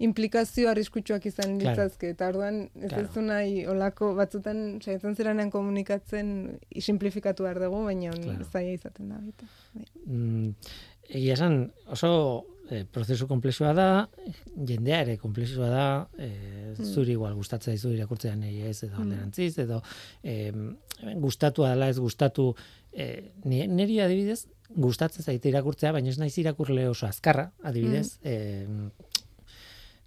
[0.00, 1.76] implikazio arriskutsuak izan Claro.
[1.76, 3.08] ditzazke eta orduan ez Claro.
[3.08, 8.44] ez nahi olako batzutan saiatzen zeranean komunikatzen simplifikatu behar dugu baina Claro.
[8.52, 9.18] zaila izaten da.
[9.74, 9.84] Bai.
[10.06, 10.54] Mm,
[11.10, 14.08] egia esan oso e, prozesu komplexua da,
[14.54, 15.86] jendea ere komplexua da,
[16.18, 18.36] e, zuri igual gustatzen zaizu irakurtzea
[18.70, 19.82] ez edo alderantziz edo
[20.22, 20.52] e,
[21.16, 22.54] gustatu dela ez gustatu
[22.92, 28.66] e, ni- niri adibidez gustatzen zaite irakurtzea, baina ez naiz irakurle oso azkarra, adibidez, e,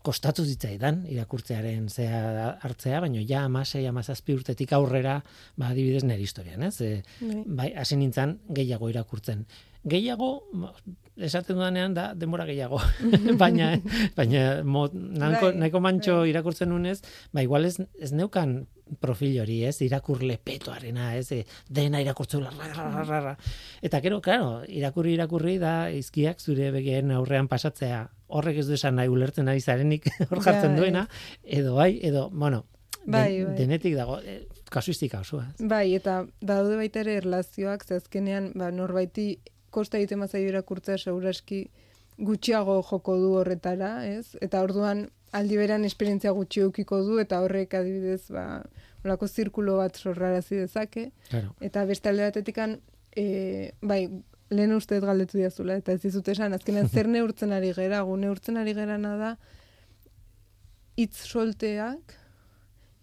[0.03, 5.21] kostatu zitzaidan irakurtzearen zea hartzea, baina ja amasei, amazazpi urtetik aurrera,
[5.55, 6.75] ba, adibidez, nire historian, ez?
[6.83, 6.89] E,
[7.21, 7.43] Bai.
[7.45, 9.45] bai, hasi nintzen gehiago irakurtzen.
[9.83, 10.73] Gehiago, mo-
[11.19, 12.79] esaten dudanean da denbora gehiago.
[13.41, 13.73] baina,
[14.15, 16.29] baina mo, nahiko, Bai, nahiko mantxo bai.
[16.31, 16.99] irakurtzen nunez,
[17.35, 18.65] ba igual ez, ez neukan
[18.99, 23.37] profil hori, ez, irakurle petoarena, ez, e, dena ra.
[23.81, 28.95] Eta gero, claro, irakurri irakurri da izkiak zure begien aurrean pasatzea, horrek ez du esan
[28.99, 31.07] nahi ulertzen ari zarenik hor jartzen Ja, duena,
[31.43, 32.65] edo bai, edo, bueno,
[33.05, 33.55] Bai, bai.
[33.57, 35.47] denetik dago, e, kasuistika osoa.
[35.53, 35.65] ez?
[35.69, 39.25] Bai, eta daude baita ere erlazioak, ze azkenean, ba, norbaiti
[39.73, 41.65] kosta egiten mazaio irakurtzea seguraski
[42.17, 44.35] gutxiago joko du horretara, ez?
[44.41, 48.61] Eta orduan aldi beran esperientzia gutxi eukiko du eta horrek adibidez, ba,
[49.03, 51.07] olako zirkulo bat sorrarazi dezake.
[51.29, 51.55] Claro.
[51.59, 52.77] Eta beste alde batetikan,
[53.17, 54.05] e, bai,
[54.51, 58.17] lehen uste dut galdetu diazula, eta ez dizut esan, azkenean zer neurtzen ari gera, gu
[58.17, 59.31] neurtzen ari gerana da,
[60.97, 62.13] hitz solteak,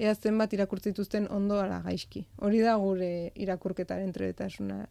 [0.00, 2.22] ea zenbat irakurtzituzten ondo ala gaizki.
[2.40, 4.84] Hori da gure irakurketaren trebetasuna.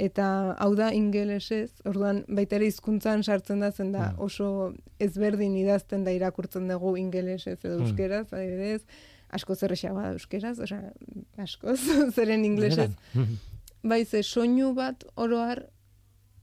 [0.00, 0.24] Eta
[0.62, 4.20] hau da ingelesez, orduan baita ere hizkuntzan sartzen da zen da Mm.
[4.26, 7.82] oso ezberdin idazten da irakurtzen dugu ingelesez edo Mm.
[7.86, 8.82] euskeraz, adibidez,
[9.30, 10.92] asko zerrexagoa da euskeraz, osea,
[11.38, 11.78] askoz,
[12.16, 12.90] zeren inglesez.
[13.14, 13.38] Benetan.
[13.82, 15.66] Bai, ze soinu bat oroar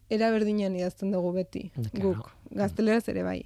[0.10, 1.70] era berdinean idazten dugu beti.
[1.76, 2.14] Claro.
[2.14, 3.42] Guk, gazteleraz ere bai.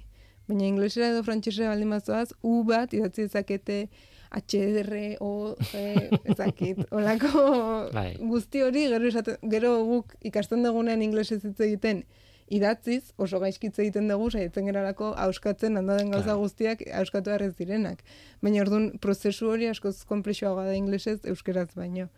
[0.48, 3.88] Baina inglesera edo frantsesera baldin bazoaz, U bat idatzi dezakete
[4.32, 6.82] HDR, O, G, ezakit.
[6.90, 7.44] Olako
[7.92, 8.16] Bai.
[8.18, 12.04] guzti hori, gero, esaten, gero guk ikasten dugunean inglesez hitz egiten
[12.52, 16.40] idatziz, oso gaizkitze egiten dugu, saiatzen geralako auskatzen handaden gauza Claro.
[16.42, 18.02] guztiak auskatu ez direnak.
[18.42, 22.08] Baina orduan prozesu hori askoz konplexuagoa da inglesez, euskeraz baino.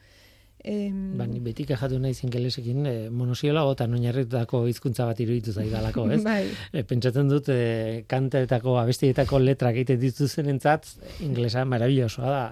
[0.65, 6.07] Em, Ba, ni beti kajatu naiz ingelesekin e, monosiolago eta oinarritutako hizkuntza bat iruditu zaidalako,
[6.17, 6.23] ez?
[6.25, 10.89] Bai, E, pentsatzen dut e, kantetako, abestietako letrak egiten dituzenentzat
[11.27, 12.47] inglesa marabillosoa da.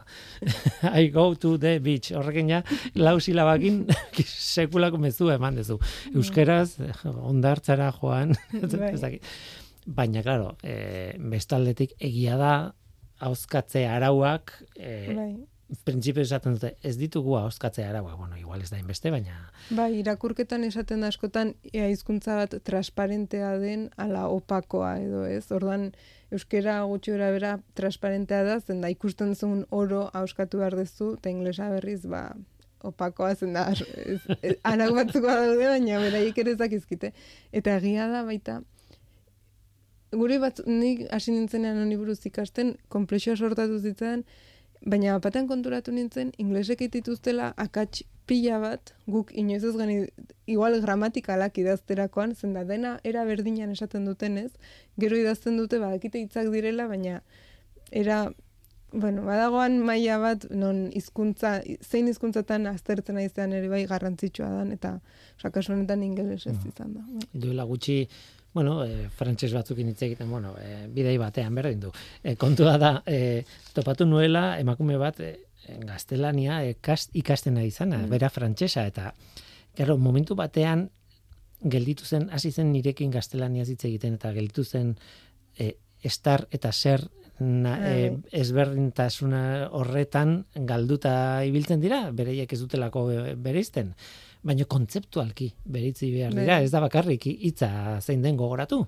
[1.01, 2.13] I go to the beach.
[2.13, 2.61] Horrekin ja,
[3.01, 3.87] lau silabakin
[4.27, 5.79] sekulako mezua eman dezu.
[6.13, 8.37] Euskeraz, eh, ondartzara joan.
[8.77, 9.17] Bai.
[9.87, 12.53] Baina, claro, e, bestaldetik egia da,
[13.25, 15.33] hauzkatze arauak, e, bai.
[15.85, 19.39] Printzipio esaten dute, ez ditugu hauzkatze arauak, bueno, igual ez da inbeste, baina
[19.71, 25.45] Bai, irakurketan esaten askotan ea hizkuntza bat transparentea den ala opakoa edo ez.
[25.55, 25.91] Orduan
[26.33, 31.33] euskera gutxi gora bera transparentea da, zen da ikusten zuen oro hauskatu behar dezu, eta
[31.33, 32.27] inglesa berriz, ba,
[32.83, 33.69] opakoa zen da,
[34.73, 37.13] arau batzuk daude, baina beraiek ere ez dakizkite.
[37.53, 38.61] Eta egia da baita,
[40.13, 44.27] gure bat, nik hasi nintzenean honi buruz ikasten, komplexua sortatu zitzen,
[44.85, 49.97] baina batean konturatu nintzen, inglesek dituztela akats pila bat, guk inoiz ez gani,
[50.47, 54.51] igual gramatikalak idazterakoan, zen da dena era berdinan esaten dutenez,
[54.99, 57.21] gero idazten dute badakite hitzak direla, baina
[57.91, 58.25] era
[58.93, 64.91] Bueno, badagoan maila bat non hizkuntza zein hizkuntzatan aztertzen aizean ere bai garrantzitsua dan eta
[65.39, 67.05] osea kasu honetan ingelesez izan da.
[67.33, 68.03] Duela gutxi
[68.53, 71.93] bueno, e, frantses batzukin hitz egiten, bueno, e, bidei batean berdin du.
[72.23, 75.33] E, kontua da, e, topatu nuela emakume bat e,
[75.87, 79.13] gaztelania ekast, ikasten ari zana, bera frantsesa eta
[79.77, 80.89] gero momentu batean
[81.63, 84.97] gelditu zen hasi zen nirekin gaztelania hitz egiten eta gelditu zen
[85.59, 87.07] e, estar eta ser
[87.41, 89.43] na, e, ezberdintasuna
[89.79, 91.15] horretan galduta
[91.49, 93.93] ibiltzen dira, bereiek ez dutelako e, bereizten.
[94.43, 96.65] Baina kontzeptualki beritzi behar dira, Bai.
[96.67, 98.83] ez da bakarrik hitza zein den gogoratu.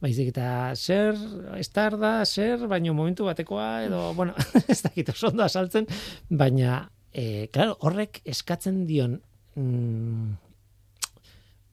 [0.00, 1.16] Baizik eta zer,
[1.56, 4.34] estar da, zer, baino momentu batekoa, edo, bueno,
[4.72, 5.88] ez dakit oso ondo asaltzen,
[6.28, 9.20] baina, e, claro, horrek eskatzen dion
[9.56, 10.45] mm,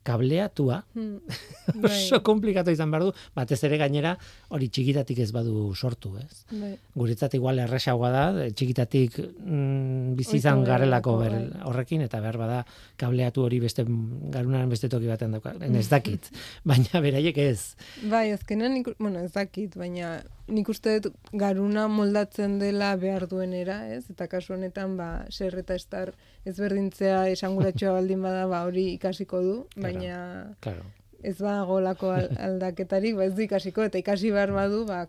[0.03, 1.19] kableatua, Hmm.
[1.87, 4.15] oso komplikatu izan behar du, batez ere gainera
[4.53, 6.43] hori txikitatik ez badu sortu, ez?
[6.51, 6.73] bai.
[6.95, 11.63] Guretzat igual erresagoa da, txikitatik mm, bizi izan Ohitu garelako ber, bai.
[11.71, 12.59] horrekin, eta behar bada
[12.99, 16.29] kableatu hori beste garunaren beste toki batean dauka, ez dakit,
[16.69, 17.75] baina beraiek ez.
[18.03, 23.77] Bai, azkenean, nik, bueno, ez dakit, baina nik uste dut garuna moldatzen dela behar duenera,
[23.95, 24.03] ez?
[24.12, 26.13] Eta kasu honetan, ba, ser eta estar
[26.49, 30.17] ezberdintzea esanguratxoa baldin bada, ba, hori ikasiko du, baina
[30.60, 30.84] Claro.
[31.23, 35.06] ez ba golako al, aldaketarik, ba, ez du ikasiko, eta ikasi behar badu, ba,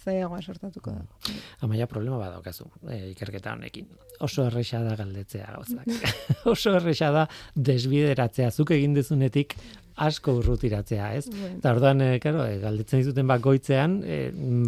[0.00, 1.32] zaiagoa sortatuko da.
[1.60, 3.88] Amaia problema badaukazu e, ikerketa honekin.
[4.24, 5.88] Oso erresa da galdetzea gauzak.
[6.52, 9.56] Oso erresa da desbideratzea zuk egin dezunetik
[9.96, 11.26] asko urrutiratzea, ez?
[11.28, 11.56] Bueno.
[11.58, 14.18] Eta orduan, e, claro, e, galdetzen dizuten bakoitzean, e,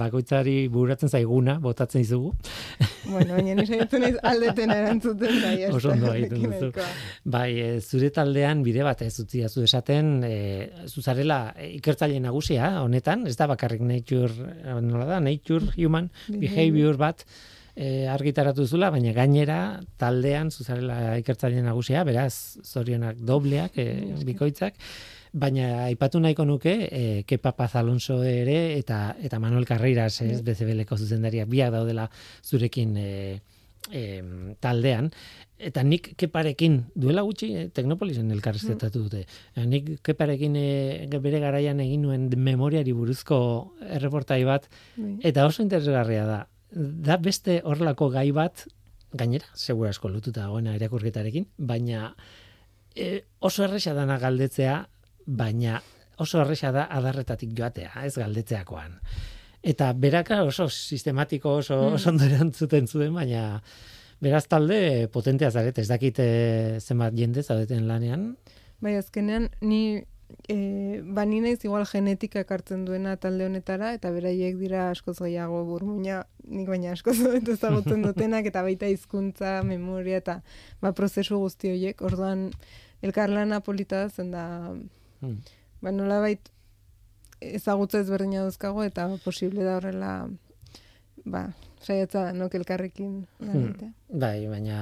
[0.00, 2.34] bakoitzari bururatzen zaiguna, botatzen dizugu.
[3.04, 6.84] Bueno, baina nire saiatzen naiz aldeten erantzuten da, ya Oso ondo egiten duzu.
[7.36, 10.36] Bai, e, zure taldean bide bat ez utzi zu esaten, e,
[10.88, 17.26] zuzarela ikertzaile nagusia honetan, ez da bakarrik nature, nola da, nature human behavior bat
[17.74, 19.58] e, argitaratu zula, baina gainera
[20.00, 24.78] taldean zuzarela ikertzaile nagusia, beraz, zorionak dobleak, e, bikoitzak,
[25.34, 30.96] baina aipatu nahiko nuke e, Kepa Paz Alonso ere eta eta Manuel Carreiras ez BCBLeko
[30.96, 32.06] zuzendariak biak daudela
[32.46, 33.10] zurekin e,
[33.90, 35.10] em, taldean
[35.58, 39.24] eta nik keparekin duela gutxi eh, Teknopolisen elkarrizketatu dute.
[39.54, 43.38] Eh, Nik keparekin eh, bere garaian egin nuen memoriari buruzko
[43.96, 45.18] erreportai bat Bai.
[45.30, 46.40] eta oso interesgarria da.
[46.74, 48.66] Da beste horrelako gai bat
[49.14, 52.16] gainera, segura asko lotuta dagoena irakurketarekin, baina
[52.96, 54.88] e, oso erresa dana galdetzea,
[55.26, 55.80] baina
[56.18, 58.98] oso erresa da adarretatik joatea, ez galdetzeakoan.
[59.64, 63.62] Eta beraka oso sistematiko, oso, oso ondo erantzuten zuen, baina
[64.24, 66.30] beraz talde potentea zaret, ez dakit e,
[66.80, 68.34] zenbat jende zaudeten lanean.
[68.84, 70.04] Bai, azkenean, ni
[70.48, 75.62] e, ba ni naiz igual genetika ekartzen duena talde honetara, eta beraiek dira askoz gehiago
[75.68, 80.40] burmuina, nik baina askoz hobeto ezagutzen dutenak, eta baita hizkuntza, memoria, eta
[80.82, 82.50] ba, prozesu guzti horiek, orduan
[83.04, 84.44] elkarlana polita zen da,
[85.24, 85.60] Hmm.
[85.82, 86.50] ba, nolabait
[87.44, 90.14] ezagutza ezberdina dauzkago, eta posible da horrela,
[91.24, 91.48] ba,
[91.84, 93.12] saiatza nok elkarrekin
[93.44, 93.90] egitea.
[94.22, 94.78] Bai, baina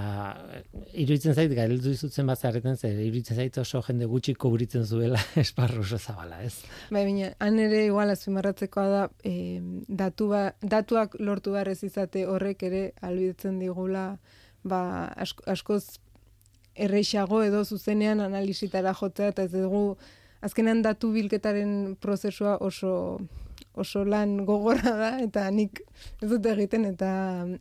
[0.54, 0.62] eh,
[1.02, 5.82] iruditzen zait, gaildu izutzen bat zareten, zer, iruditzen zait oso jende gutxi kubritzen zuela esparru
[5.82, 6.54] oso zabala, ez?
[6.90, 9.34] Bai, baina han ere igual azpimarratzekoa da e,
[10.02, 14.06] datu ba, datuak lortu behar ez izate horrek ere albidetzen digula
[14.62, 14.82] ba,
[15.26, 15.84] asko, askoz
[16.74, 19.96] erreixago edo zuzenean analisitara jotzea eta ez dugu
[20.42, 23.20] azkenean datu bilketaren prozesua oso
[23.74, 25.80] oso lan gogorra da eta nik
[26.20, 27.12] ez dut egiten eta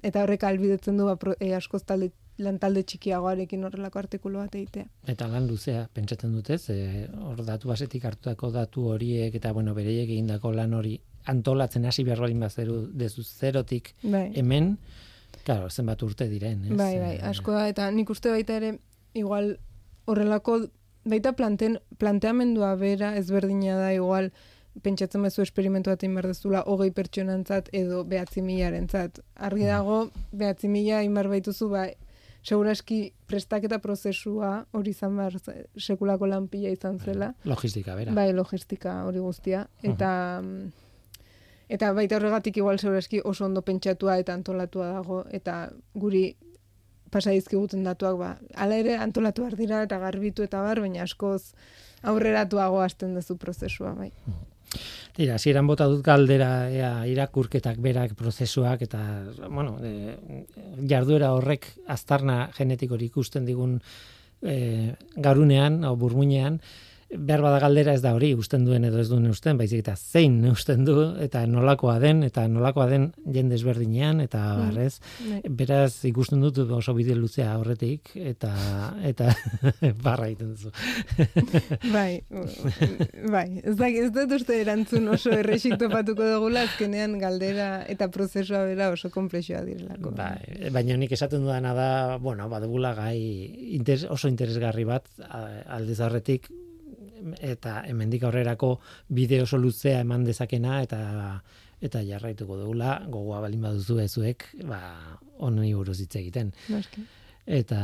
[0.03, 4.55] eta horrek albidetzen du ba, pro, e, askoz talde lan talde txikiagoarekin horrelako artikulu bat
[4.57, 4.87] egitea.
[5.13, 10.09] Eta lan luzea, pentsatzen dute, ze hor datu basetik hartutako datu horiek eta bueno, bereiek
[10.09, 10.95] egindako lan hori
[11.29, 14.31] antolatzen hasi behar baldin bazeru dezu zerotik Bai.
[14.35, 14.77] hemen,
[15.45, 16.77] claro, zenbat urte diren, ez?
[16.77, 18.79] Bai, bai, Eh, asko da, eta nik uste baita ere,
[19.13, 19.59] igual,
[20.05, 20.63] horrelako,
[21.05, 24.31] baita planten, planteamendua bera ezberdina da, igual,
[24.81, 29.19] pentsatzen bezu esperimentu bat egin behar dezula, hogei pertsonantzat edo behatzi milarentzat.
[29.35, 31.87] Argi dago, behatzi mila egin behar baituzu, ba,
[32.43, 37.33] seguraski prestaketa prozesua hori izan behar ze- sekulako lanpila izan zela.
[37.43, 38.13] logistika, bera.
[38.13, 39.67] Bai, logistika hori guztia.
[39.83, 40.71] Eta, mm,
[41.69, 46.35] eta baita horregatik igual segurazki oso ondo pentsatua eta antolatua dago, eta guri
[47.11, 51.53] pasa dizkiguten datuak, ba, hala ere antolatu behar dira eta garbitu eta bar, baina askoz
[52.07, 54.11] aurreratuago hasten duzu prozesua, bai.
[55.11, 59.01] Tira, hasieran bota dut galdera ea, irakurketak berak prozesuak eta
[59.49, 60.15] bueno, e,
[60.87, 63.75] jarduera horrek aztarna genetikorik ikusten digun
[64.41, 66.61] e, garunean o burmuinean
[67.17, 70.37] behar bada galdera ez da hori usten duen edo ez duen usten, baizik eta zein
[70.49, 74.99] usten du eta nolakoa den eta nolakoa den jende ezberdinean eta barrez.
[75.27, 75.41] Bai.
[75.61, 78.51] Beraz ikusten dut oso bide luzea horretik eta
[79.07, 79.33] eta
[80.05, 80.71] barra egiten duzu.
[81.91, 82.21] Bai,
[83.31, 88.63] bai, ez da, ez dut uste erantzun oso errexik topatuko dugula, azkenean galdera eta prozesua
[88.69, 90.13] bera oso komplexua direlako.
[90.15, 91.89] Bai, baina nik esaten dudana da,
[92.21, 93.19] bueno, badugula gai
[93.75, 95.45] interes, oso interesgarri bat a-
[95.77, 96.47] aldez aurretik
[97.39, 98.75] eta hemendik aurrerako
[99.09, 101.01] bide oso luzea eman dezakena eta
[101.81, 104.79] eta jarraituko dugula gogoa balin baduzu ezuek, ba
[105.41, 106.51] honi buruz hitz egiten.
[107.41, 107.79] Eta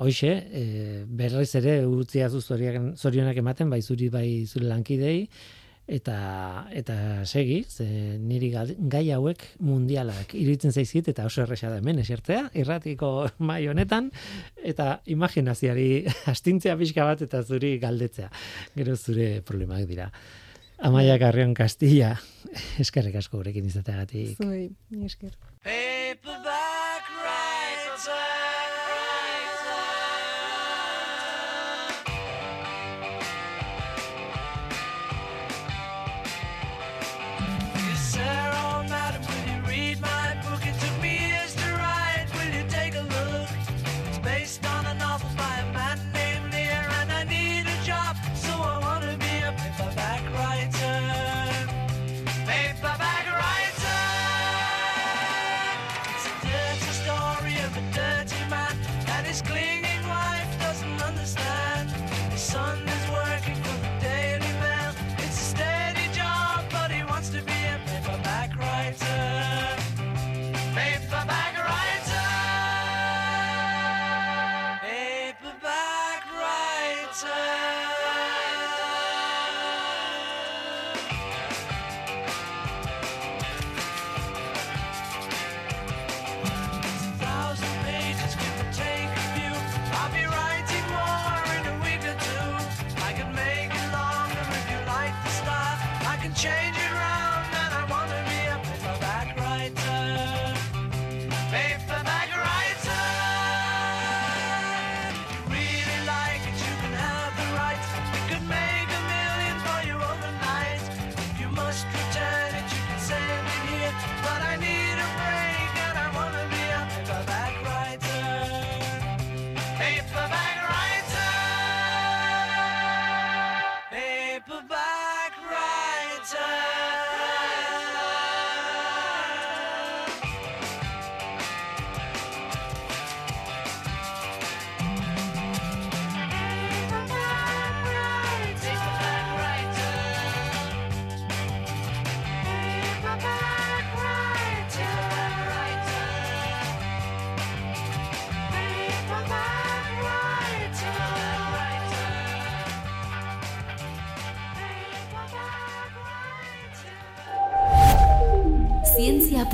[0.00, 0.62] hoixe, e,
[1.04, 5.28] berriz ere utziazu zoriak, zorionak ematen, bai zuri bai zure lankidei,
[5.86, 7.86] eta eta segi, ze
[8.18, 14.10] niri gai hauek mundialak iruditzen zaizkit eta oso erresa da hemen esertzea, irratiko mai honetan
[14.62, 18.30] eta imaginazioari astintzea pixka bat eta zuri galdetzea.
[18.76, 20.10] Gero zure problemak dira.
[20.84, 22.16] Amaia Carrion Castilla,
[22.82, 24.36] eskerrik asko gurekin izateagatik.
[24.40, 24.66] Zuei,
[25.06, 25.36] esker.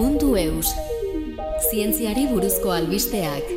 [0.01, 0.69] Zientzia.eus
[1.71, 3.51] Zientziari buruzko albisteak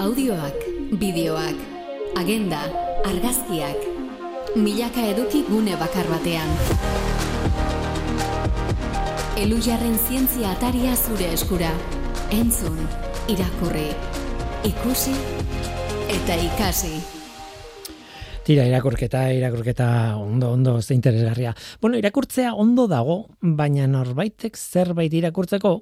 [0.00, 0.62] Audioak,
[1.00, 1.58] bideoak,
[2.16, 2.60] agenda,
[3.04, 3.84] argazkiak.
[4.56, 6.54] Milaka eduki gune bakar batean.
[9.44, 11.74] Elujarren zientzia ataria zure eskura.
[12.40, 12.80] Entzun,
[13.36, 13.90] irakurri,
[14.72, 15.16] ikusi
[16.16, 16.97] eta ikasi
[18.48, 21.54] Tira, irakurketa, irakurketa ondo, ondo, ze interesgarria.
[21.82, 25.72] Bueno, irakurtzea ondo dago, baina norbaitek zerbait irakurtzeko,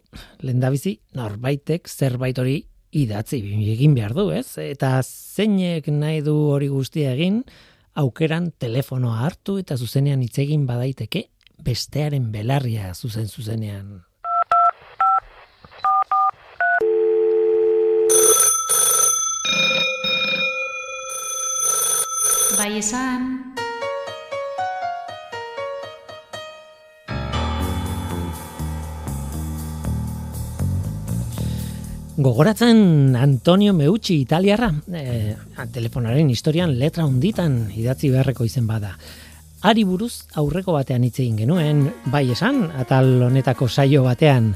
[0.42, 2.56] lendabizi, norbaitek zerbait hori
[2.90, 3.38] idatzi
[3.70, 4.58] egin behar du, ez?
[4.58, 7.44] Eta zeinek nahi du hori guztia egin,
[7.94, 11.28] aukeran telefonoa hartu eta zuzenean hitz egin badaiteke,
[11.62, 14.00] bestearen belarria zuzen zuzenean
[22.56, 23.52] Bai esan.
[32.16, 35.36] Gogoratzen Antonio Meucci italiarra, e,
[35.72, 38.94] telefonaren historian letra hunditan idatzi beharreko izen bada.
[39.60, 44.54] Ari buruz aurreko batean hitz egin genuen, bai esan, atal honetako saio batean,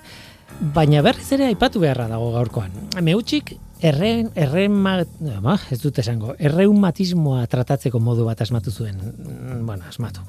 [0.72, 2.72] baina berriz ere aipatu beharra dago gaurkoan.
[3.04, 8.98] Meucik erren, erren ba, ez dut esango, erreumatismoa tratatzeko modu bat asmatu zuen.
[9.00, 10.24] Mm, bueno, asmatu.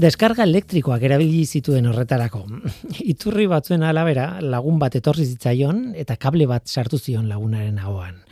[0.00, 2.44] Deskarga elektrikoak erabili zituen horretarako.
[3.12, 8.22] Iturri batzuen alabera lagun bat etorri zitzaion eta kable bat sartu zion lagunaren ahoan.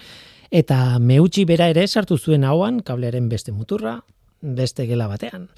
[0.51, 3.99] Eta meutxi bera ere sartu zuen ahoan kablearen beste muturra,
[4.41, 5.49] beste gela batean.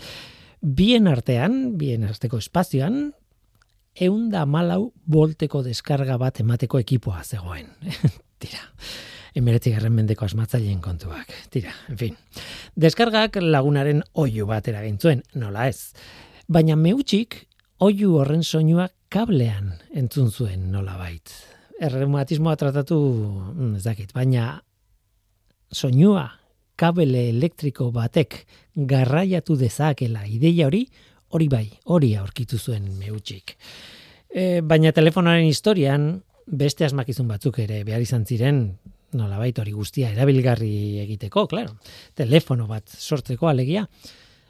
[0.61, 3.13] Bien artean, bien arteko espazioan,
[3.95, 7.71] eunda malau volteko deskarga bat emateko ekipoa zegoen.
[8.41, 8.63] Tira.
[9.37, 11.31] Emeretzi garren mendeko asmatzaileen kontuak.
[11.55, 12.17] Tira, en fin.
[12.75, 15.93] Deskargak lagunaren oiu bat eragintzuen, nola ez.
[16.51, 17.45] Baina meutxik
[17.87, 21.33] oiu horren soinua kablean entzun zuen nola bait.
[21.81, 22.99] Erreumatismoa tratatu,
[23.55, 24.61] mm, ez dakit, baina
[25.73, 26.29] soinua
[26.77, 30.87] kabele elektriko batek garraiatu dezakela ideia hori,
[31.31, 33.57] hori bai, hori aurkitu zuen meutxik.
[34.31, 38.65] E, baina telefonaren historian, beste asmakizun batzuk ere behar izan ziren
[39.15, 41.75] nolabait hori guztia erabilgarri egiteko, claro.
[42.15, 43.87] Telefono bat sortzeko alegia.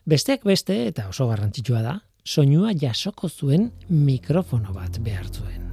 [0.09, 5.66] Besteak beste, eta oso garrantzitsua da, soinua jasoko zuen mikrofono bat behar zuen.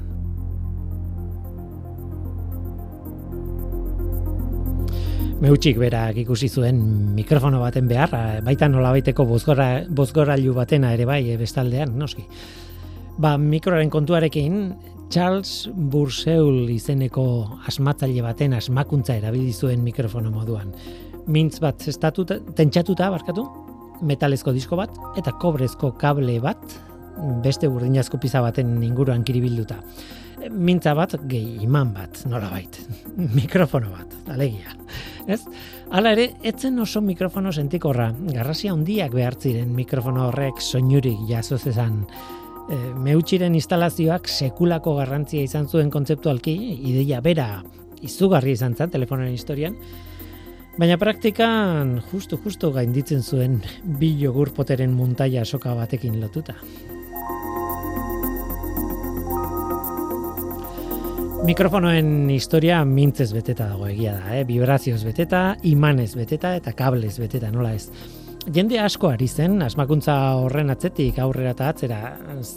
[5.37, 6.79] Meutxik berak ikusi zuen
[7.13, 12.23] mikrofono baten beharra, baita nola baiteko bozgora, bozgorailu batena ere bai, e, bestaldean, noski.
[13.21, 14.63] Ba, mikroaren kontuarekin,
[15.09, 17.23] Charles Burseul izeneko
[17.69, 20.73] asmatzaile baten asmakuntza erabili zuen mikrofono moduan.
[21.31, 23.45] Mintz bat estatuta, tentsatuta, barkatu,
[24.07, 26.59] metalezko disko bat, eta kobrezko kable bat,
[27.43, 29.79] beste urdinazko pizza baten inguruan kiribilduta.
[30.51, 32.77] Mintza bat, gehi iman bat, nola bait.
[33.39, 34.75] Mikrofono bat, alegia.
[35.27, 35.41] Ez?
[35.91, 38.11] Hala ere, etzen oso mikrofono sentikorra.
[38.31, 42.03] Garrasia handiak behar ziren mikrofono horrek soinurik jaso zezan.
[42.67, 46.53] E, meutxiren instalazioak sekulako garrantzia izan zuen kontzeptualki,
[46.91, 47.63] ideia bera
[48.03, 49.77] izugarri izan zen telefonoen historian,
[50.77, 53.55] Baina praktikan justu justu gainditzen zuen
[53.97, 56.53] bi jogur poteren muntaia soka batekin lotuta.
[61.47, 64.43] Mikrofonoen historia mintzez beteta dago egia da, eh?
[64.45, 67.87] vibrazioz beteta, imanez beteta eta kablez beteta, nola ez.
[68.47, 71.97] Jende asko ari zen, asmakuntza horren atzetik aurrera eta atzera,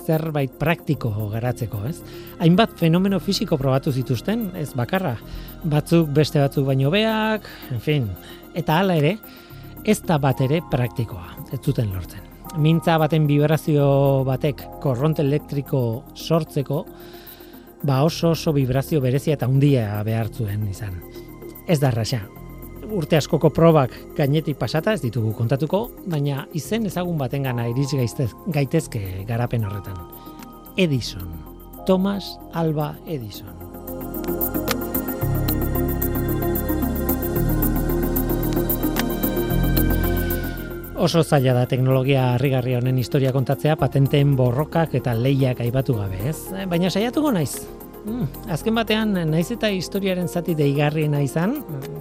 [0.07, 1.97] zerbait praktiko garatzeko, ez?
[2.38, 5.16] Hainbat fenomeno fisiko probatu zituzten, ez bakarra,
[5.66, 8.07] batzuk beste batzuk baino beak, en fin,
[8.55, 9.16] eta hala ere,
[9.82, 12.22] ez da bat ere praktikoa, ez zuten lortzen.
[12.62, 13.91] Mintza baten vibrazio
[14.30, 16.84] batek korronte elektriko sortzeko,
[17.82, 21.03] ba oso oso vibrazio berezia eta handia behar zuen izan.
[21.66, 22.28] Ez da raxa.
[22.91, 27.91] Urte askoko probak gainetik pasata ez ditugu kontatuko, baina izen ezagun batengana iriz
[28.51, 29.97] gaitezke garapen horretan.
[30.76, 31.28] Edison.
[31.86, 33.55] Thomas Alba Edison.
[41.01, 46.36] Oso zaila da teknologia harrigarri honen historia kontatzea patenteen borrokak eta lehiak aibatu gabe, ez?
[46.68, 47.55] Baina saiatuko naiz.
[48.01, 51.59] Hmm, azken batean, naiz eta historiaren zati deigarriena izan,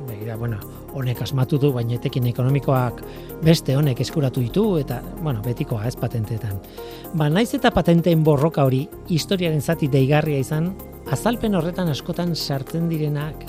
[0.08, 0.60] begira, bueno,
[0.96, 3.02] honek asmatu du, baina etekin ekonomikoak
[3.44, 6.56] beste honek eskuratu ditu, eta, bueno, betikoa ez patenteetan.
[7.20, 10.72] Ba, naiz eta patenteen borroka hori historiaren zati deigarria izan,
[11.12, 13.44] azalpen horretan askotan sartzen direnak,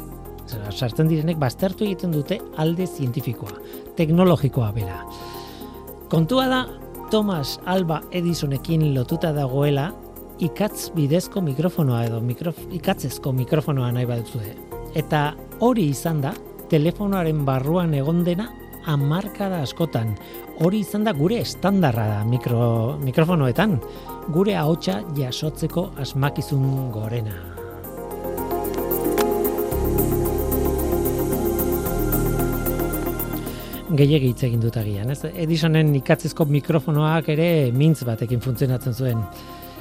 [0.74, 3.54] sartzen direnek baztertu egiten dute alde zientifikoa,
[3.96, 5.04] teknologikoa bera.
[6.10, 6.64] Kontua da
[7.10, 9.92] Thomas Alba Edisonekin lotuta dagoela
[10.40, 14.54] ikatz bidezko mikrofonoa edo mikrof, ikatzezko mikrofonoa nahi baduzue.
[14.96, 16.32] Eta hori izan da
[16.72, 18.48] telefonoaren barruan egon dena
[18.88, 20.14] amarkada askotan.
[20.64, 23.78] Hori izan da gure estandarra da mikro, mikrofonoetan.
[24.32, 27.38] Gure ahotsa jasotzeko asmakizun gorena.
[33.90, 35.18] gehiegi hitz egin dut agian, ez?
[35.26, 39.24] Edisonen ikatzezko mikrofonoak ere mintz batekin funtzionatzen zuen.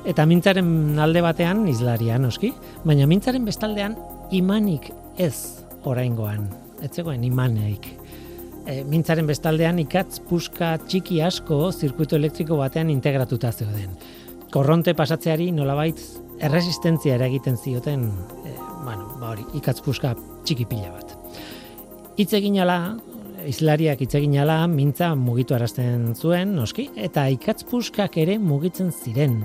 [0.09, 2.49] Eta mintzaren alde batean izlaria noski,
[2.81, 3.93] baina mintzaren bestaldean
[4.33, 4.87] imanik
[5.21, 5.35] ez
[5.85, 6.47] oraingoan.
[6.81, 7.85] Ez zegoen imaneik.
[8.65, 13.93] E, mintzaren bestaldean ikatz puska txiki asko zirkuito elektriko batean integratuta zeuden.
[14.49, 16.01] Korronte pasatzeari nolabait
[16.41, 18.09] erresistentzia eragiten zioten,
[18.49, 21.13] e, bueno, ba hori, ikatz puska txiki pila bat.
[22.17, 22.79] Hitz egin ala,
[23.47, 29.43] islariak itzegin ala mintza mugitu arazten zuen, noski, eta ikatzpuskak ere mugitzen ziren.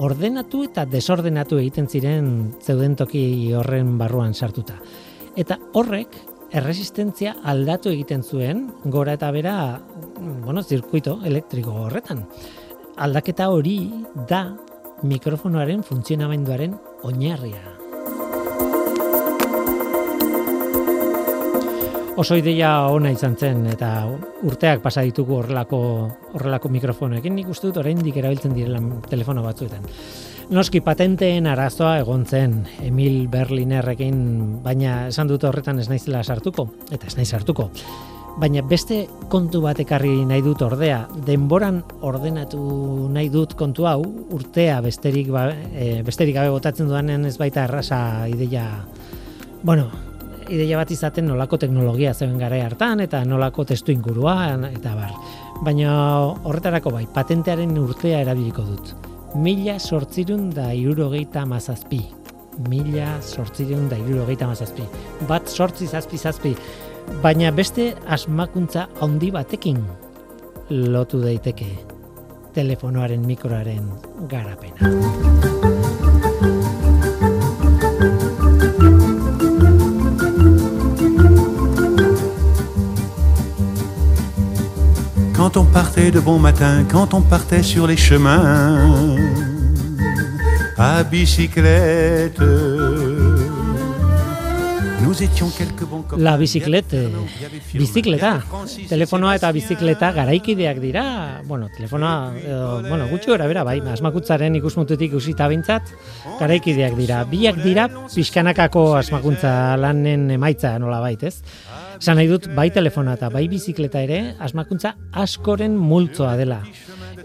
[0.00, 2.28] Ordenatu eta desordenatu egiten ziren
[2.64, 4.78] zeudentoki horren barruan sartuta.
[5.36, 6.16] Eta horrek
[6.52, 9.54] erresistentzia aldatu egiten zuen gora eta bera,
[10.16, 12.24] bueno, zirkuito elektriko horretan.
[12.96, 13.76] Aldaketa hori
[14.28, 14.46] da
[15.02, 17.81] mikrofonoaren funtzionamenduaren oinarria.
[22.16, 24.04] Oso ideia ona izan zen eta
[24.44, 25.80] urteak pasa ditugu horrelako
[26.34, 29.86] horrelako mikrofonoekin nik uste dut oraindik erabiltzen direla telefono batzuetan.
[30.52, 37.06] Noski patenteen arazoa egon zen Emil Berlinerrekin, baina esan dut horretan ez naizela sartuko eta
[37.06, 37.70] ez naiz sartuko.
[38.40, 42.60] Baina beste kontu bat ekarri nahi dut ordea, denboran ordenatu
[43.12, 44.00] nahi dut kontu hau,
[44.32, 48.00] urtea besterik, ba, e, besterik gabe botatzen duanen ez baita errasa
[48.32, 48.64] ideia,
[49.62, 49.90] bueno,
[50.48, 54.36] ideia bat izaten nolako teknologia zeuen gara hartan eta nolako testu ingurua
[54.70, 55.12] eta bar.
[55.62, 55.92] Baina
[56.42, 58.94] horretarako bai, patentearen urtea erabiliko dut.
[59.38, 62.02] Mila sortzirun da irurogeita mazazpi.
[62.68, 64.84] Mila sortzirun da irurogeita mazazpi.
[65.28, 66.56] Bat sortzi zazpi zazpi.
[67.22, 69.80] Baina beste asmakuntza handi batekin
[70.70, 71.70] lotu daiteke
[72.54, 73.88] telefonoaren mikroaren
[74.28, 75.91] garapena.
[85.42, 89.16] Quand on partait de bon matin, quand on partait sur les chemins,
[90.78, 92.40] à bicyclette.
[96.16, 97.02] La biziklete,
[97.74, 98.30] bizikleta,
[98.88, 101.04] telefonoa eta bizikleta garaikideak dira,
[101.44, 105.92] bueno, telefonoa, edo, bueno, gutxi gara bera, bai, asmakuntzaren ikusmututik usita bintzat,
[106.40, 107.22] garaikideak dira.
[107.28, 111.36] Biak dira, pixkanakako asmakuntza lanen emaitza nola bait, ez?
[112.00, 116.62] Zan nahi dut, bai telefona eta bai bizikleta ere, asmakuntza askoren multzoa dela.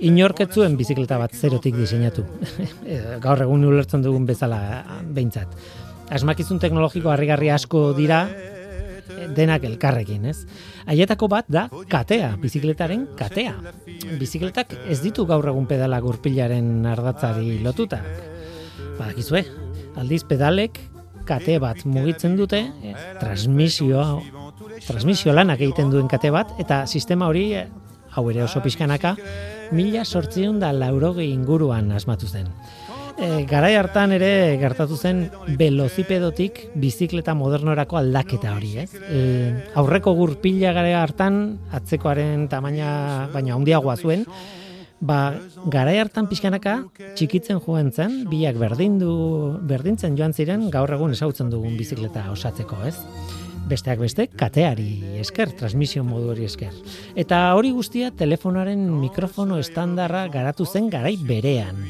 [0.04, 2.28] Inorketzuen bizikleta bat zerotik diseinatu.
[3.24, 4.62] Gaur egun ulertzen dugun bezala
[5.08, 8.26] behintzat asmakizun teknologiko harrigarri asko dira
[9.36, 10.46] denak elkarrekin, ez?
[10.88, 13.56] Haietako bat da katea, bizikletaren katea.
[14.20, 18.02] Bizikletak ez ditu gaur egun pedala gurpilaren ardatzari lotuta.
[18.98, 19.44] Badakizue,
[19.98, 20.80] aldiz pedalek
[21.28, 24.22] kate bat mugitzen dute, eh, transmisio
[24.88, 27.68] transmisio lanak egiten duen kate bat, eta sistema hori, eh,
[28.12, 29.16] hau ere oso pixkanaka,
[29.72, 32.48] mila sortzion da laurogei inguruan asmatu zen
[33.18, 35.26] e, garai hartan ere gertatu zen
[35.60, 38.92] velozipedotik bizikleta modernorako aldaketa hori, ez?
[38.94, 39.22] E,
[39.76, 42.92] aurreko gurpila garai hartan atzekoaren tamaina
[43.34, 44.26] baina handiagoa zuen,
[45.00, 45.36] ba
[45.70, 46.80] garai hartan pixkanaka
[47.18, 52.98] txikitzen joan zen, biak berdindu berdintzen joan ziren gaur egun esautzen dugun bizikleta osatzeko, ez?
[53.68, 56.72] besteak beste kateari esker, transmisio modu hori esker.
[57.20, 61.84] Eta hori guztia telefonaren mikrofono estandarra garatu zen garai berean.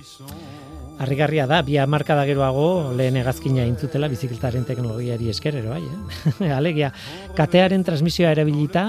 [0.99, 6.51] Arrigarria da, bi marka da geroago lehen egazkina intzutela bizikletaren teknologiari eskerero, bai, eh?
[6.59, 6.91] Alegia,
[7.37, 8.85] katearen transmisioa erabilita,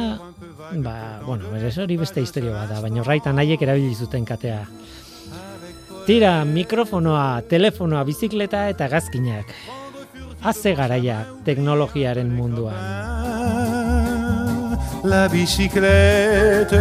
[0.85, 4.63] ba, bueno, berez hori beste historia bada, baina raitan nahiek erabili zuten katea.
[6.09, 9.53] Tira, mikrofonoa, telefonoa, bizikleta eta gazkinak.
[10.41, 12.79] Haze garaia teknologiaren munduan.
[15.05, 16.81] La bizikleta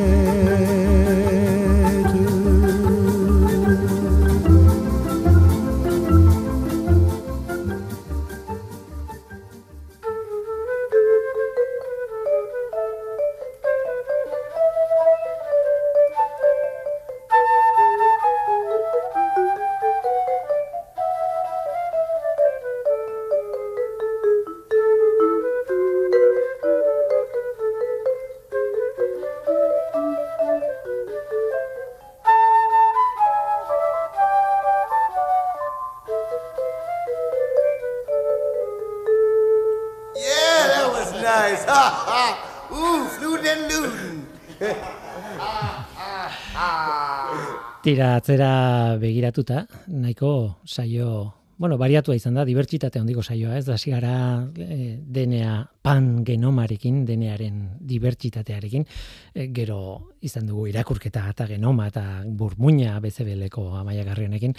[48.21, 53.65] Atzera begiratuta, nahiko saio, bueno, bariatua izan da, dibertsitate handiko saioa, ez?
[53.65, 54.13] Da, gara
[54.61, 58.85] e, denea pan genomarekin, denearen dibertsitatearekin,
[59.33, 59.79] e, gero
[60.21, 64.53] izan dugu irakurketa eta genoma eta burmuina bezebeleko amaia garrionekin,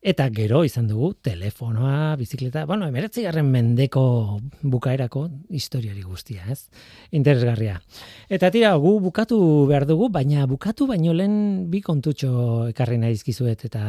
[0.00, 6.70] Eta gero izan dugu telefonoa, bizikleta, bueno, emeretzi garren mendeko bukaerako historiari guztia, ez?
[7.12, 7.74] Interesgarria.
[8.32, 9.36] Eta tira, gu bukatu
[9.68, 12.32] behar dugu, baina bukatu baino lehen bi kontutxo
[12.70, 13.82] ekarri naizkizuet eta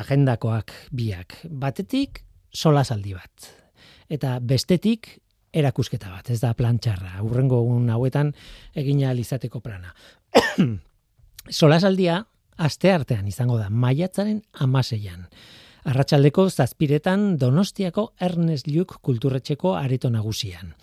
[0.00, 1.42] agendakoak biak.
[1.44, 3.52] Batetik, sola saldi bat.
[4.08, 5.18] Eta bestetik,
[5.52, 7.18] erakusketa bat, ez da plantxarra.
[7.20, 8.32] Urrengo un hauetan
[8.72, 9.92] egina alizateko plana.
[11.60, 12.22] Solasaldia
[12.60, 15.26] aste artean izango da, maiatzaren amaseian.
[15.88, 20.74] Arratxaldeko zazpiretan Donostiako Ernest Lluc kulturretxeko areto nagusian.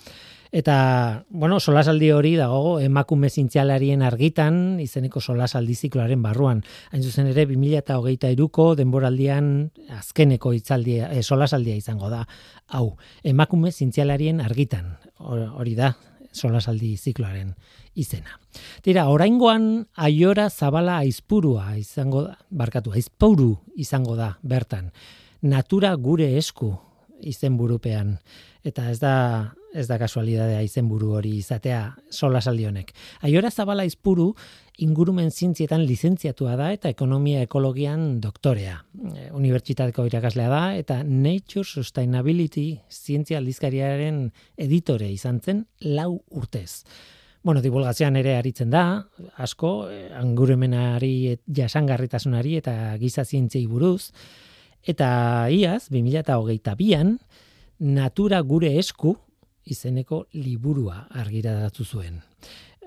[0.52, 6.64] Eta, bueno, solasaldi hori dago emakume zintzialarien argitan, izeneko solasaldi zikloaren barruan.
[6.92, 9.52] Hain zuzen ere, 2008 iruko denboraldian
[10.00, 12.24] azkeneko itzaldia, e, solasaldia izango da.
[12.72, 12.96] Hau,
[13.28, 15.94] emakume zintzialarien argitan, hori da,
[16.38, 17.54] solasaldi zikloaren
[17.98, 18.38] izena.
[18.86, 24.92] Tira, oraingoan aiora zabala aizpurua izango da, barkatu, aizpuru izango da bertan.
[25.42, 26.72] Natura gure esku
[27.22, 28.18] izenburupean
[28.68, 29.14] eta ez da
[29.74, 32.94] ez da kasualidadea izenburu hori izatea sola saldi honek.
[33.28, 34.32] Aiora zabala aizpuru
[34.84, 38.80] ingurumen zientzietan lizentziatua da eta ekonomia ekologian doktorea.
[39.14, 46.84] E, unibertsitateko irakaslea da eta Nature Sustainability zientzia aldizkariaren editore izan zen lau urtez
[47.48, 49.08] bueno, divulgazioan ere aritzen da,
[49.40, 54.12] asko, eh, anguremenari jasangarritasunari eta giza zientziei buruz,
[54.84, 57.14] eta iaz, 2008an,
[57.80, 59.16] natura gure esku
[59.74, 62.22] izeneko liburua argitaratu zuen.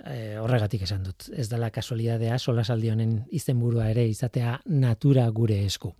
[0.01, 5.93] E, horregatik esan dut, ez dela kasualidadea solasaldi honen izenburua ere izatea natura gure esku.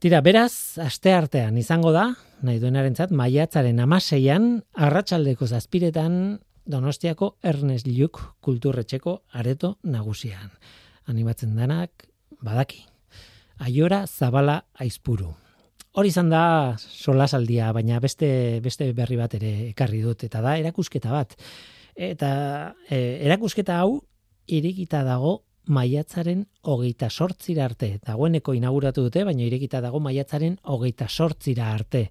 [0.00, 2.06] Tira, beraz, aste artean izango da,
[2.44, 6.14] nahi duenarentzat maiatzaren amaseian, arratsaldeko zazpiretan
[6.70, 10.52] Donostiako Ernest Lluc kulturretxeko areto nagusian.
[11.10, 12.06] Animatzen danak,
[12.40, 12.84] badaki.
[13.60, 15.34] Aiora Zabala Aizpuru.
[15.98, 21.10] Hori izan da solasaldia, baina beste beste berri bat ere ekarri dut eta da erakusketa
[21.10, 21.34] bat.
[21.98, 22.30] Eta
[22.86, 23.96] e, erakusketa hau
[24.46, 27.96] irikita dago maiatzaren hogeita sortzira arte.
[28.06, 32.06] Dagoeneko inauguratu dute, baina irekita dago maiatzaren hogeita sortzira arte.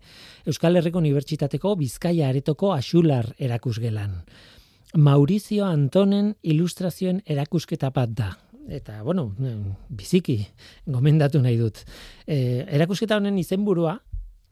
[0.46, 4.20] Euskal Herriko Unibertsitateko Bizkaia Aretoko Axular erakusgelan.
[4.98, 8.32] Maurizio Antonen ilustrazioen erakusketa bat da
[8.68, 9.32] eta bueno,
[9.89, 10.41] biziki
[10.86, 11.84] gomendatu nahi dut.
[12.28, 13.99] E, erakusketa honen izenburua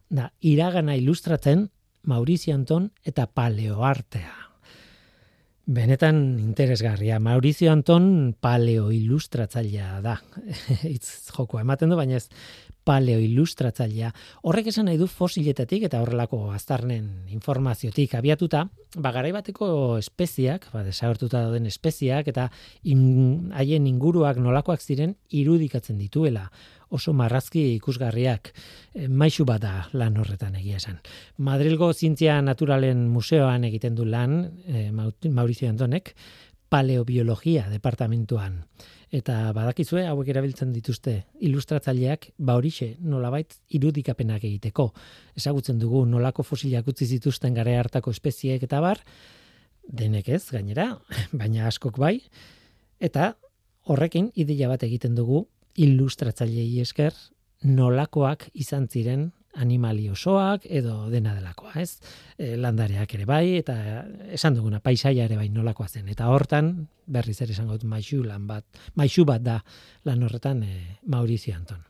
[0.10, 1.68] da iragana ilustratzen
[2.08, 4.34] Maurizio Anton eta paleoartea.
[5.68, 7.20] Benetan interesgarria.
[7.20, 10.16] Maurizio Anton paleo ilustratzailea da.
[10.96, 12.30] Itz joko ematen du, baina ez
[12.88, 14.14] paleo ilustratzailea.
[14.48, 21.44] Horrek esan nahi du fosiletatik eta horrelako aztarnen informaziotik abiatuta, ba bateko espeziak, ba desagertuta
[21.44, 22.50] dauden espeziak eta
[22.88, 26.50] haien inguruak nolakoak ziren irudikatzen dituela
[26.90, 28.54] oso marrazki ikusgarriak
[28.96, 31.00] e, maixu bat da lan horretan egia esan.
[31.38, 36.14] Madrilgo Zientzia Naturalen Museoan egiten du lan e, Maurizio Antonek
[36.70, 38.64] paleobiologia departamentuan
[39.12, 41.14] eta badakizue hauek erabiltzen dituzte
[41.48, 44.92] ilustratzaileak ba horixe nolabait irudikapenak egiteko.
[45.38, 49.00] Ezagutzen dugu nolako fosilak utzi zituzten gare hartako espezieek eta bar
[49.88, 50.98] denek ez gainera
[51.40, 52.20] baina askok bai.
[53.00, 53.36] Eta
[53.88, 55.46] horrekin ideia bat egiten dugu
[55.78, 57.14] ilustratzailei esker
[57.64, 62.00] nolakoak izan ziren animali osoak edo dena delakoa, ez?
[62.38, 63.76] E, landareak ere bai eta
[64.34, 66.74] esan duguna paisaia ere bai nolakoa zen eta hortan
[67.06, 69.58] berriz ere esango dut maixu lan bat, maixu bat da
[70.06, 71.82] lan horretan e, Maurizio Anton.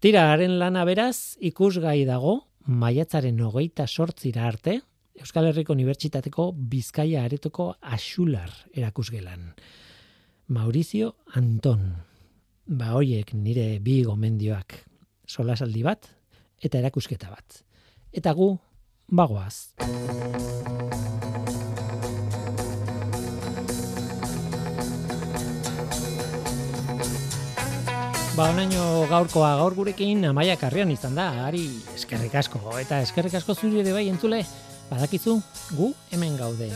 [0.00, 4.80] Tira, haren lana beraz ikusgai dago maiatzaren hogeita sortzira arte
[5.20, 9.50] Euskal Herriko Unibertsitateko Bizkaia aretoko Axular erakusgelan.
[10.48, 11.90] Maurizio Anton.
[12.66, 14.78] Ba hoiek nire bi gomendioak
[15.26, 16.08] solasaldi bat
[16.60, 17.62] eta erakusketa bat.
[18.12, 18.52] Eta gu,
[19.08, 19.72] bagoaz.
[28.36, 33.56] Ba, onaino gaurkoa gaur gurekin amaia karrian izan da, ari eskerrik asko, eta eskerrik asko
[33.56, 34.44] zuri ere bai entzule,
[34.88, 35.40] badakizu,
[35.76, 36.70] gu hemen gaude.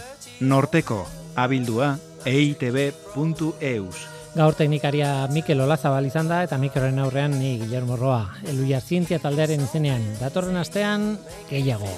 [0.45, 1.05] Norteko,
[1.41, 1.95] abildua,
[2.28, 4.14] eitb.eus.
[4.35, 8.24] Gaur teknikaria Mikel Olazabal izan da eta Mikelren aurrean ni Guillermo Roa.
[8.51, 10.03] Eluia zientzia taldearen izenean.
[10.18, 11.07] Datorren astean
[11.53, 11.93] gehiago.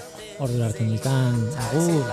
[0.44, 1.40] Ordu hartzen ditan.
[1.70, 2.04] Agur.